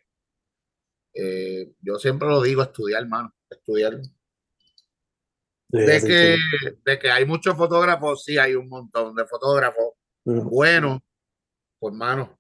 Eh, 1.15 1.73
yo 1.81 1.99
siempre 1.99 2.29
lo 2.29 2.43
digo, 2.43 2.63
estudiar, 2.63 3.03
hermano, 3.03 3.35
estudiar. 3.51 4.01
De 5.69 6.01
que, 6.01 6.39
de 6.85 6.99
que 6.99 7.11
hay 7.11 7.27
muchos 7.27 7.57
fotógrafos, 7.57 8.25
sí, 8.25 8.39
hay 8.39 8.55
un 8.55 8.69
montón 8.69 9.15
de 9.15 9.27
fotógrafos 9.27 9.95
Ujú, 10.25 10.51
buenos, 10.51 11.01
pues, 11.79 11.93
hermano, 11.93 12.36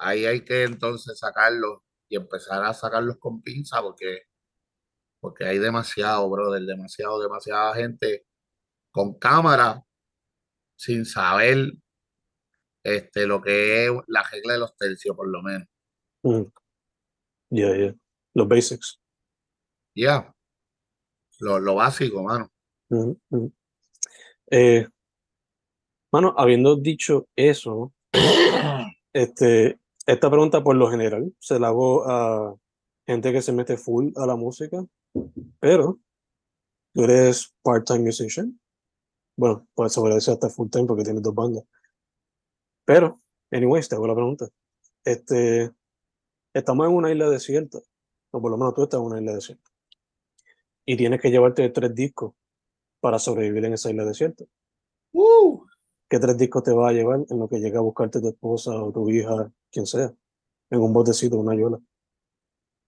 ahí 0.00 0.26
hay 0.26 0.44
que 0.44 0.64
entonces 0.64 1.18
sacarlos 1.18 1.80
y 2.08 2.16
empezar 2.16 2.64
a 2.64 2.74
sacarlos 2.74 3.18
con 3.18 3.42
pinza 3.42 3.80
porque, 3.82 4.22
porque 5.20 5.44
hay 5.44 5.58
demasiado, 5.58 6.28
brother, 6.28 6.62
demasiado, 6.62 7.22
demasiada 7.22 7.74
gente 7.74 8.26
con 8.90 9.18
cámara 9.18 9.84
sin 10.76 11.04
saber 11.04 11.72
este, 12.82 13.26
lo 13.26 13.40
que 13.40 13.86
es 13.86 13.92
la 14.06 14.22
regla 14.22 14.54
de 14.54 14.58
los 14.58 14.76
tercios, 14.76 15.14
por 15.14 15.28
lo 15.28 15.42
menos. 15.42 15.68
ujú. 16.22 16.52
Yeah, 17.50 17.76
yeah. 17.76 17.94
Los 18.34 18.46
basics. 18.48 19.00
Ya, 19.94 20.32
lo, 21.40 21.58
lo 21.58 21.74
básico, 21.74 22.22
mano. 22.22 22.50
Ujú, 22.90 23.20
ujú. 23.30 23.52
Eh, 24.50 24.86
Mano, 26.12 26.34
habiendo 26.36 26.74
dicho 26.74 27.28
eso, 27.36 27.92
este, 29.12 29.79
esta 30.12 30.28
pregunta 30.28 30.62
por 30.64 30.74
lo 30.74 30.90
general 30.90 31.32
se 31.38 31.60
la 31.60 31.68
hago 31.68 32.08
a 32.08 32.56
gente 33.06 33.32
que 33.32 33.42
se 33.42 33.52
mete 33.52 33.76
full 33.76 34.10
a 34.16 34.26
la 34.26 34.34
música, 34.34 34.84
pero 35.60 36.00
tú 36.92 37.04
eres 37.04 37.54
part-time 37.62 38.00
musician. 38.00 38.60
Bueno, 39.36 39.68
puede 39.74 40.14
decir 40.14 40.34
hasta 40.34 40.50
full-time 40.50 40.86
porque 40.86 41.04
tienes 41.04 41.22
dos 41.22 41.34
bandas. 41.34 41.64
Pero, 42.84 43.20
anyways, 43.52 43.88
te 43.88 43.94
hago 43.94 44.06
la 44.08 44.14
pregunta. 44.14 44.48
Este, 45.04 45.70
estamos 46.52 46.88
en 46.88 46.94
una 46.94 47.12
isla 47.12 47.30
desierta, 47.30 47.78
o 48.32 48.42
por 48.42 48.50
lo 48.50 48.58
menos 48.58 48.74
tú 48.74 48.82
estás 48.82 48.98
en 48.98 49.06
una 49.06 49.20
isla 49.20 49.34
desierta, 49.34 49.70
y 50.84 50.96
tienes 50.96 51.20
que 51.20 51.30
llevarte 51.30 51.68
tres 51.70 51.94
discos 51.94 52.34
para 53.00 53.18
sobrevivir 53.18 53.64
en 53.64 53.74
esa 53.74 53.90
isla 53.90 54.04
desierta. 54.04 54.44
Uh, 55.12 55.64
¿Qué 56.10 56.18
tres 56.18 56.36
discos 56.36 56.64
te 56.64 56.72
va 56.72 56.88
a 56.88 56.92
llevar 56.92 57.20
en 57.30 57.38
lo 57.38 57.48
que 57.48 57.60
llega 57.60 57.78
a 57.78 57.82
buscarte 57.82 58.20
tu 58.20 58.28
esposa 58.30 58.72
o 58.72 58.90
tu 58.92 59.08
hija, 59.10 59.48
quien 59.70 59.86
sea? 59.86 60.12
En 60.68 60.80
un 60.80 60.92
botecito, 60.92 61.36
una 61.36 61.54
yola. 61.54 61.78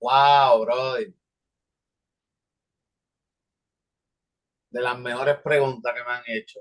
wow, 0.01 0.61
brother. 0.61 1.15
De 4.71 4.81
las 4.81 4.99
mejores 4.99 5.37
preguntas 5.37 5.95
que 5.95 6.03
me 6.03 6.11
han 6.11 6.23
hecho. 6.27 6.59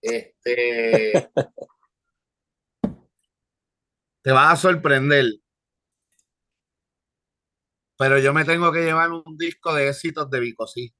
Este. 0.00 1.30
te 4.22 4.32
vas 4.32 4.54
a 4.54 4.56
sorprender. 4.56 5.26
Pero 7.98 8.18
yo 8.18 8.32
me 8.32 8.46
tengo 8.46 8.72
que 8.72 8.84
llevar 8.84 9.10
un 9.12 9.36
disco 9.36 9.74
de 9.74 9.88
éxitos 9.88 10.30
de 10.30 10.40
Vico 10.40 10.66
sí. 10.66 10.90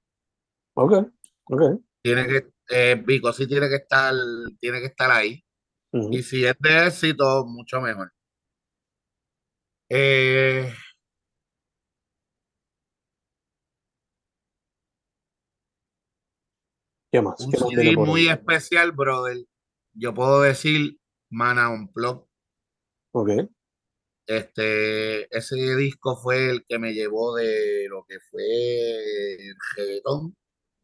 Ok, 0.75 0.93
ok. 1.45 1.63
Tiene 2.03 2.27
que, 2.27 2.53
eh, 2.69 3.03
Vico 3.05 3.33
sí 3.33 3.47
tiene 3.47 3.69
que 3.69 3.77
estar, 3.77 4.15
tiene 4.61 4.81
que 4.81 4.87
estar 4.87 5.11
ahí. 5.11 5.45
Y 6.11 6.23
si 6.23 6.45
es 6.45 6.55
de 6.59 6.87
éxito, 6.87 7.47
mucho 7.47 7.81
mejor. 7.81 8.13
Eh, 9.89 10.71
¿Qué 17.11 17.23
más? 17.23 17.41
un 17.41 17.51
¿Qué 17.51 17.59
más 17.59 17.69
CD 17.71 17.97
muy 17.97 18.29
especial, 18.29 18.93
brother. 18.93 19.39
Yo 19.95 20.13
puedo 20.13 20.43
decir 20.43 20.99
Mana 21.31 21.71
Unplugged. 21.71 22.29
Ok. 23.13 23.31
Este, 24.27 25.35
ese 25.35 25.75
disco 25.77 26.17
fue 26.19 26.51
el 26.51 26.67
que 26.67 26.79
me 26.79 26.93
llevó 26.93 27.35
de 27.35 27.87
lo 27.89 28.05
que 28.07 28.21
fue 28.31 28.45
el 28.45 29.55
reggaetón 29.75 30.37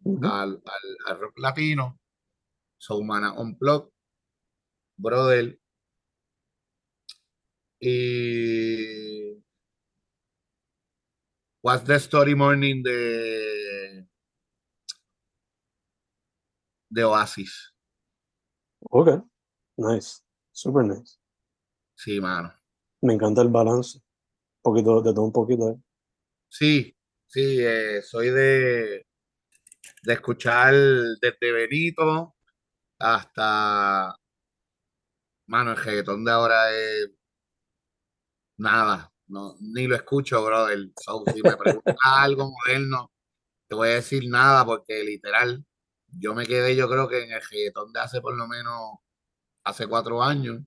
Al, 0.05 0.63
al, 0.65 0.97
al 1.07 1.21
rock 1.21 1.39
latino. 1.39 1.99
So 2.79 3.03
Mana 3.03 3.33
Unplugged, 3.33 3.91
brother. 4.99 5.59
Y 7.81 9.43
What's 11.63 11.85
the 11.87 11.95
Story 11.99 12.35
Morning 12.35 12.83
de, 12.83 14.07
de 16.91 17.05
Oasis. 17.05 17.73
Ok. 18.91 19.25
Nice. 19.79 20.21
Super 20.53 20.85
nice. 20.85 21.19
Sí, 21.97 22.21
mano. 22.21 22.53
Me 23.03 23.15
encanta 23.15 23.43
el 23.43 23.49
balance. 23.49 23.99
Un 23.99 24.03
poquito, 24.63 25.01
de 25.03 25.15
todo 25.15 25.25
un 25.25 25.33
poquito. 25.33 25.71
¿eh? 25.71 25.77
Sí, 26.49 26.97
sí, 27.27 27.59
eh, 27.61 28.03
soy 28.03 28.31
de, 28.31 29.07
de 30.05 30.13
escuchar 30.13 30.75
desde 31.21 31.53
Benito 31.53 32.35
hasta, 32.99 34.15
mano, 35.47 35.71
el 35.73 35.77
reggaetón 35.79 36.25
de 36.25 36.31
ahora 36.31 36.71
es 36.73 37.11
nada, 38.59 39.11
no, 39.29 39.57
ni 39.61 39.87
lo 39.87 39.97
escucho, 39.97 40.45
brother. 40.45 40.91
So, 41.03 41.25
si 41.33 41.43
me 41.43 41.57
preguntas 41.57 41.97
algo 42.05 42.51
moderno, 42.51 43.13
te 43.69 43.75
voy 43.75 43.89
a 43.91 43.95
decir 43.95 44.29
nada 44.29 44.65
porque 44.67 45.03
literal, 45.05 45.65
yo 46.09 46.35
me 46.35 46.47
quedé, 46.47 46.77
yo 46.77 46.89
creo 46.89 47.09
que 47.09 47.25
en 47.25 47.33
el 47.33 47.43
reggaetón 47.43 47.93
de 47.93 48.01
hace 48.01 48.21
por 48.21 48.37
lo 48.37 48.47
menos, 48.47 48.99
hace 49.65 49.87
cuatro 49.87 50.23
años, 50.23 50.61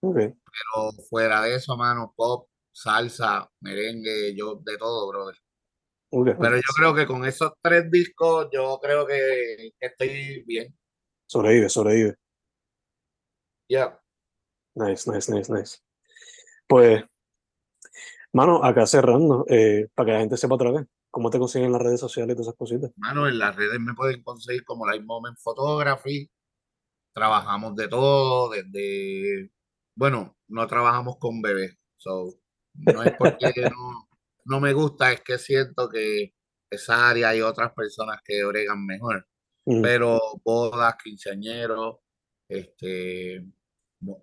pero 0.00 0.92
fuera 1.08 1.42
de 1.42 1.54
eso, 1.56 1.76
mano, 1.76 2.12
pop, 2.16 2.48
salsa, 2.72 3.48
merengue, 3.60 4.34
yo 4.34 4.56
de 4.56 4.76
todo, 4.76 5.08
brother. 5.08 5.36
Pero 6.12 6.56
yo 6.56 6.62
creo 6.76 6.94
que 6.94 7.06
con 7.06 7.24
esos 7.24 7.52
tres 7.62 7.90
discos, 7.90 8.48
yo 8.52 8.78
creo 8.82 9.06
que, 9.06 9.72
estoy 9.80 10.42
bien. 10.46 10.76
Sobrevive, 11.26 11.70
sobrevive. 11.70 12.16
Ya. 13.66 13.98
Nice, 14.74 15.10
nice, 15.10 15.32
nice, 15.32 15.50
nice. 15.50 15.78
Pues, 16.66 17.02
mano, 18.32 18.62
acá 18.62 18.84
cerrando, 18.86 19.46
eh, 19.48 19.88
para 19.94 20.06
que 20.06 20.12
la 20.12 20.20
gente 20.20 20.36
sepa 20.36 20.56
otra 20.56 20.70
vez, 20.70 20.86
¿cómo 21.10 21.30
te 21.30 21.38
consiguen 21.38 21.66
en 21.66 21.72
las 21.72 21.82
redes 21.82 22.00
sociales 22.00 22.34
y 22.34 22.36
todas 22.36 22.48
esas 22.48 22.58
cositas? 22.58 22.92
Mano, 22.96 23.26
en 23.26 23.38
las 23.38 23.56
redes 23.56 23.80
me 23.80 23.94
pueden 23.94 24.22
conseguir 24.22 24.64
como 24.64 24.86
Live 24.86 25.04
Moment 25.04 25.38
Photography. 25.42 26.30
Trabajamos 27.14 27.74
de 27.74 27.88
todo, 27.88 28.50
desde, 28.50 29.50
bueno, 29.94 30.36
no 30.48 30.66
trabajamos 30.66 31.16
con 31.18 31.40
bebés. 31.40 31.74
So, 31.96 32.34
no 32.74 33.02
es 33.02 33.14
porque 33.18 33.52
no, 33.72 34.08
no 34.44 34.60
me 34.60 34.72
gusta, 34.72 35.12
es 35.12 35.20
que 35.22 35.38
siento 35.38 35.88
que 35.88 36.34
esa 36.70 37.10
área 37.10 37.30
hay 37.30 37.40
otras 37.40 37.72
personas 37.72 38.20
que 38.24 38.44
bregan 38.44 38.84
mejor. 38.84 39.26
Pero 39.64 40.20
bodas, 40.44 40.96
quinceañeros, 41.02 41.98
este, 42.48 43.46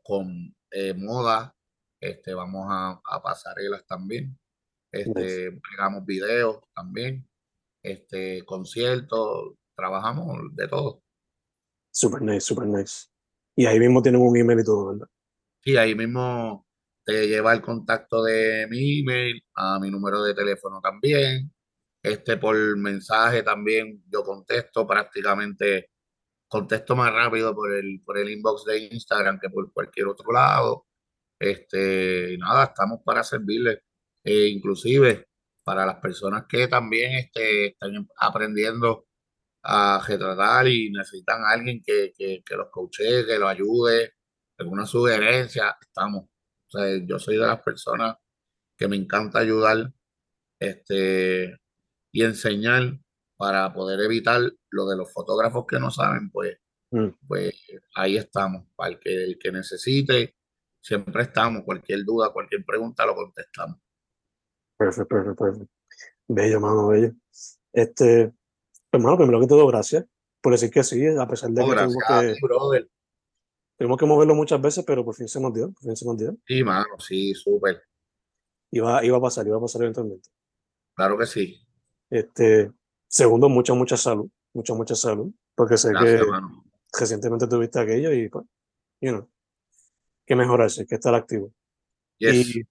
con 0.04 0.54
eh, 0.72 0.94
moda, 0.94 1.56
este, 2.02 2.34
vamos 2.34 2.66
a, 2.70 3.00
a 3.06 3.22
pasarelas 3.22 3.86
también. 3.86 4.38
nice. 4.92 5.10
Este, 5.10 5.52
pegamos 5.70 6.06
videos 6.06 6.60
también, 6.76 7.26
este, 7.84 8.44
conciertos, 8.44 9.54
trabajamos 9.76 10.40
de 10.56 10.68
todo. 10.68 11.02
Super 11.92 12.22
nice, 12.22 12.42
super 12.42 12.66
nice. 12.66 13.08
Y 13.56 13.66
ahí 13.66 13.80
mismo 13.80 14.02
tienen 14.02 14.22
un 14.22 14.36
email 14.36 14.60
y 14.60 14.64
todo, 14.64 14.94
¿verdad? 14.94 15.08
Sí, 15.64 15.78
ahí 15.78 15.96
mismo 15.96 16.66
te 17.10 17.28
lleva 17.28 17.54
el 17.54 17.62
contacto 17.62 18.24
de 18.24 18.68
mi 18.70 19.00
email, 19.00 19.44
a 19.56 19.80
mi 19.80 19.90
número 19.90 20.24
de 20.24 20.36
teléfono 20.36 20.80
también. 20.82 21.52
Este 22.04 22.38
por 22.38 22.56
mensaje 22.78 23.44
también 23.44 24.04
yo 24.12 24.24
contesto 24.24 24.88
prácticamente, 24.88 25.92
contesto 26.48 26.96
más 26.96 27.14
rápido 27.14 27.56
por 27.56 27.74
el, 27.74 28.02
por 28.06 28.18
el 28.20 28.30
inbox 28.32 28.66
de 28.66 28.80
Instagram 28.94 29.40
que 29.40 29.50
por 29.50 29.74
cualquier 29.74 30.08
otro 30.08 30.32
lado. 30.32 30.88
Este, 31.40 32.38
nada, 32.40 32.66
estamos 32.66 33.02
para 33.04 33.24
servirles. 33.24 33.80
E 34.24 34.48
inclusive 34.50 35.28
para 35.64 35.86
las 35.86 35.98
personas 35.98 36.46
que 36.48 36.68
también 36.68 37.14
este, 37.14 37.68
están 37.70 38.08
aprendiendo 38.18 39.08
a 39.64 40.04
retratar 40.08 40.68
y 40.68 40.92
necesitan 40.92 41.44
a 41.44 41.52
alguien 41.52 41.82
que, 41.86 42.14
que, 42.18 42.44
que 42.46 42.56
los 42.56 42.70
coachee, 42.72 43.26
que 43.26 43.40
los 43.40 43.50
ayude, 43.50 44.14
alguna 44.60 44.86
sugerencia, 44.86 45.78
estamos. 45.82 46.29
O 46.70 46.78
sea, 46.78 46.98
yo 47.06 47.20
soy 47.20 47.36
de 47.36 47.48
las 47.48 47.62
personas 47.62 48.16
que 48.78 48.88
me 48.88 48.96
encanta 48.96 49.40
ayudar 49.40 49.92
este, 50.60 51.58
y 52.12 52.24
enseñar 52.24 53.00
para 53.38 53.74
poder 53.74 54.00
evitar 54.02 54.42
lo 54.70 54.88
de 54.88 54.98
los 54.98 55.12
fotógrafos 55.12 55.66
que 55.66 55.80
no 55.80 55.92
saben, 55.92 56.30
pues, 56.30 56.58
Mm, 56.92 57.10
pues 57.28 57.54
ahí 57.96 58.18
estamos. 58.18 58.66
Para 58.76 58.92
el 58.92 59.00
que, 59.00 59.24
el 59.24 59.40
que 59.40 59.52
necesite, 59.52 60.36
siempre 60.82 61.24
estamos. 61.24 61.64
Cualquier 61.64 62.04
duda, 62.04 62.32
cualquier 62.32 62.66
pregunta, 62.66 63.06
lo 63.06 63.16
contestamos. 63.16 63.78
Perfecto, 64.78 65.08
perfecto, 65.08 65.44
perfecto. 65.44 65.74
Bello, 66.28 66.60
mano, 66.60 66.88
bello. 66.88 67.14
Este, 67.74 68.34
hermano, 68.92 69.18
primero 69.18 69.40
que 69.40 69.48
todo, 69.48 69.68
gracias 69.68 70.06
por 70.42 70.54
decir 70.54 70.72
que 70.72 70.84
sí, 70.84 71.06
a 71.06 71.28
pesar 71.28 71.50
de 71.50 71.62
No, 71.62 71.68
que 71.68 71.76
gracias 71.76 72.04
a 72.08 72.22
ti, 72.22 72.40
brother. 72.42 72.90
Tuvimos 73.80 73.98
que 73.98 74.06
moverlo 74.06 74.36
muchas 74.36 74.62
veces, 74.62 74.84
pero 74.86 75.06
por 75.06 75.16
fin 75.16 75.30
se 75.30 75.40
nos 75.40 75.54
dio, 75.54 75.72
por 75.72 75.84
fin 75.84 75.96
se 75.96 76.06
nos 76.06 76.18
dio. 76.18 76.36
Sí, 76.46 76.64
mano, 76.64 77.00
sí, 77.00 77.34
súper. 77.34 77.82
Iba, 78.72 79.04
iba 79.06 79.18
a 79.18 79.22
pasar, 79.22 79.48
iba 79.48 79.56
a 79.58 79.62
pasar 79.62 79.82
eventualmente. 79.84 80.30
Claro 80.94 81.18
que 81.18 81.26
sí. 81.26 81.66
Este, 82.10 82.72
segundo, 83.08 83.48
mucha, 83.48 83.74
mucha 83.74 83.96
salud, 83.96 84.30
mucha, 84.54 84.74
mucha 84.74 84.96
salud, 84.96 85.32
porque 85.56 85.78
sé 85.78 85.92
Gracias, 85.92 86.26
que 86.26 86.30
mano. 86.30 86.66
recientemente 86.92 87.48
tuviste 87.48 87.80
aquello 87.80 88.12
y, 88.12 88.28
pues, 88.28 88.46
you 89.00 89.12
know, 89.12 89.30
que 90.26 90.36
mejorarse, 90.36 90.86
que 90.86 90.96
estar 90.96 91.16
activo. 91.16 91.54
Yes. 92.18 92.56
Y, 92.58 92.64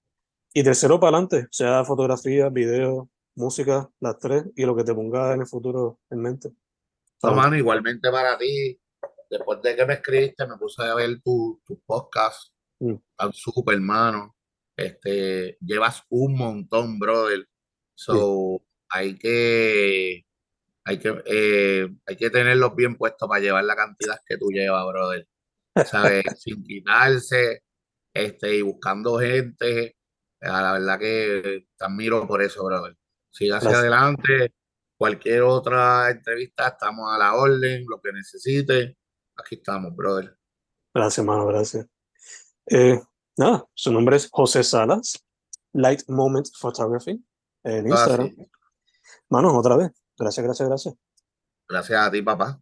y 0.53 0.63
tercero 0.63 1.01
para 1.01 1.17
adelante, 1.17 1.49
sea 1.51 1.85
fotografía, 1.85 2.51
video, 2.51 3.09
música, 3.35 3.89
las 4.01 4.19
tres, 4.19 4.45
y 4.57 4.67
lo 4.67 4.77
que 4.77 4.85
te 4.85 4.95
ponga 4.95 5.33
en 5.33 5.41
el 5.41 5.47
futuro 5.47 6.01
en 6.11 6.21
mente. 6.21 6.51
No, 7.23 7.35
mano, 7.35 7.57
igualmente 7.57 8.11
para 8.11 8.37
ti. 8.37 8.79
Después 9.31 9.61
de 9.63 9.77
que 9.77 9.87
me 9.87 9.95
escribiste, 9.95 10.47
me 10.47 10.57
puse 10.57 10.83
a 10.83 10.95
ver 10.95 11.21
tu, 11.23 11.61
tu 11.65 11.81
podcast. 11.85 12.53
Mm. 12.81 12.95
Tan 13.17 13.33
súper, 13.33 13.75
hermano. 13.75 14.37
Este, 14.77 15.59
llevas 15.61 16.03
un 16.09 16.37
montón, 16.37 16.99
brother. 16.99 17.47
So, 17.95 18.63
hay 18.89 19.19
que, 19.19 20.25
hay 20.85 20.99
que, 20.99 21.23
eh, 21.27 21.89
hay 22.07 22.17
que 22.17 22.31
tenerlos 22.31 22.75
bien 22.77 22.97
puestos 22.97 23.29
para 23.29 23.41
llevar 23.41 23.65
la 23.65 23.75
cantidad 23.77 24.21
que 24.25 24.39
tú 24.39 24.51
llevas, 24.51 24.87
brother. 24.87 25.27
¿sabes? 25.85 26.25
Sin 26.39 26.63
quitarse, 26.65 27.63
este, 28.15 28.57
y 28.57 28.63
buscando 28.63 29.19
gente. 29.19 29.97
La 30.41 30.73
verdad 30.75 30.99
que 30.99 31.67
te 31.77 31.85
admiro 31.85 32.27
por 32.27 32.43
eso, 32.43 32.65
brother. 32.65 32.97
Siga 33.31 33.57
hacia 33.57 33.71
Gracias. 33.71 33.93
adelante. 33.93 34.55
Cualquier 34.97 35.43
otra 35.43 36.11
entrevista, 36.11 36.69
estamos 36.69 37.13
a 37.13 37.19
la 37.19 37.35
orden, 37.35 37.85
lo 37.89 38.01
que 38.01 38.13
necesite. 38.13 38.97
Aquí 39.39 39.55
estamos, 39.55 39.95
brother. 39.95 40.37
Gracias, 40.95 41.25
mano, 41.25 41.47
gracias. 41.47 41.87
Eh, 42.67 43.01
nada, 43.37 43.67
su 43.75 43.93
nombre 43.93 44.17
es 44.17 44.29
José 44.31 44.63
Salas, 44.65 45.25
Light 45.73 46.03
Moment 46.09 46.49
Photography, 46.59 47.25
en 47.65 47.87
Ah, 47.87 47.89
Instagram. 47.89 48.29
sí. 48.37 48.51
Mano, 49.31 49.57
otra 49.57 49.77
vez. 49.77 49.91
Gracias, 50.19 50.45
gracias, 50.45 50.69
gracias. 50.69 50.95
Gracias 51.69 52.01
a 52.07 52.11
ti, 52.11 52.23
papá. 52.23 52.61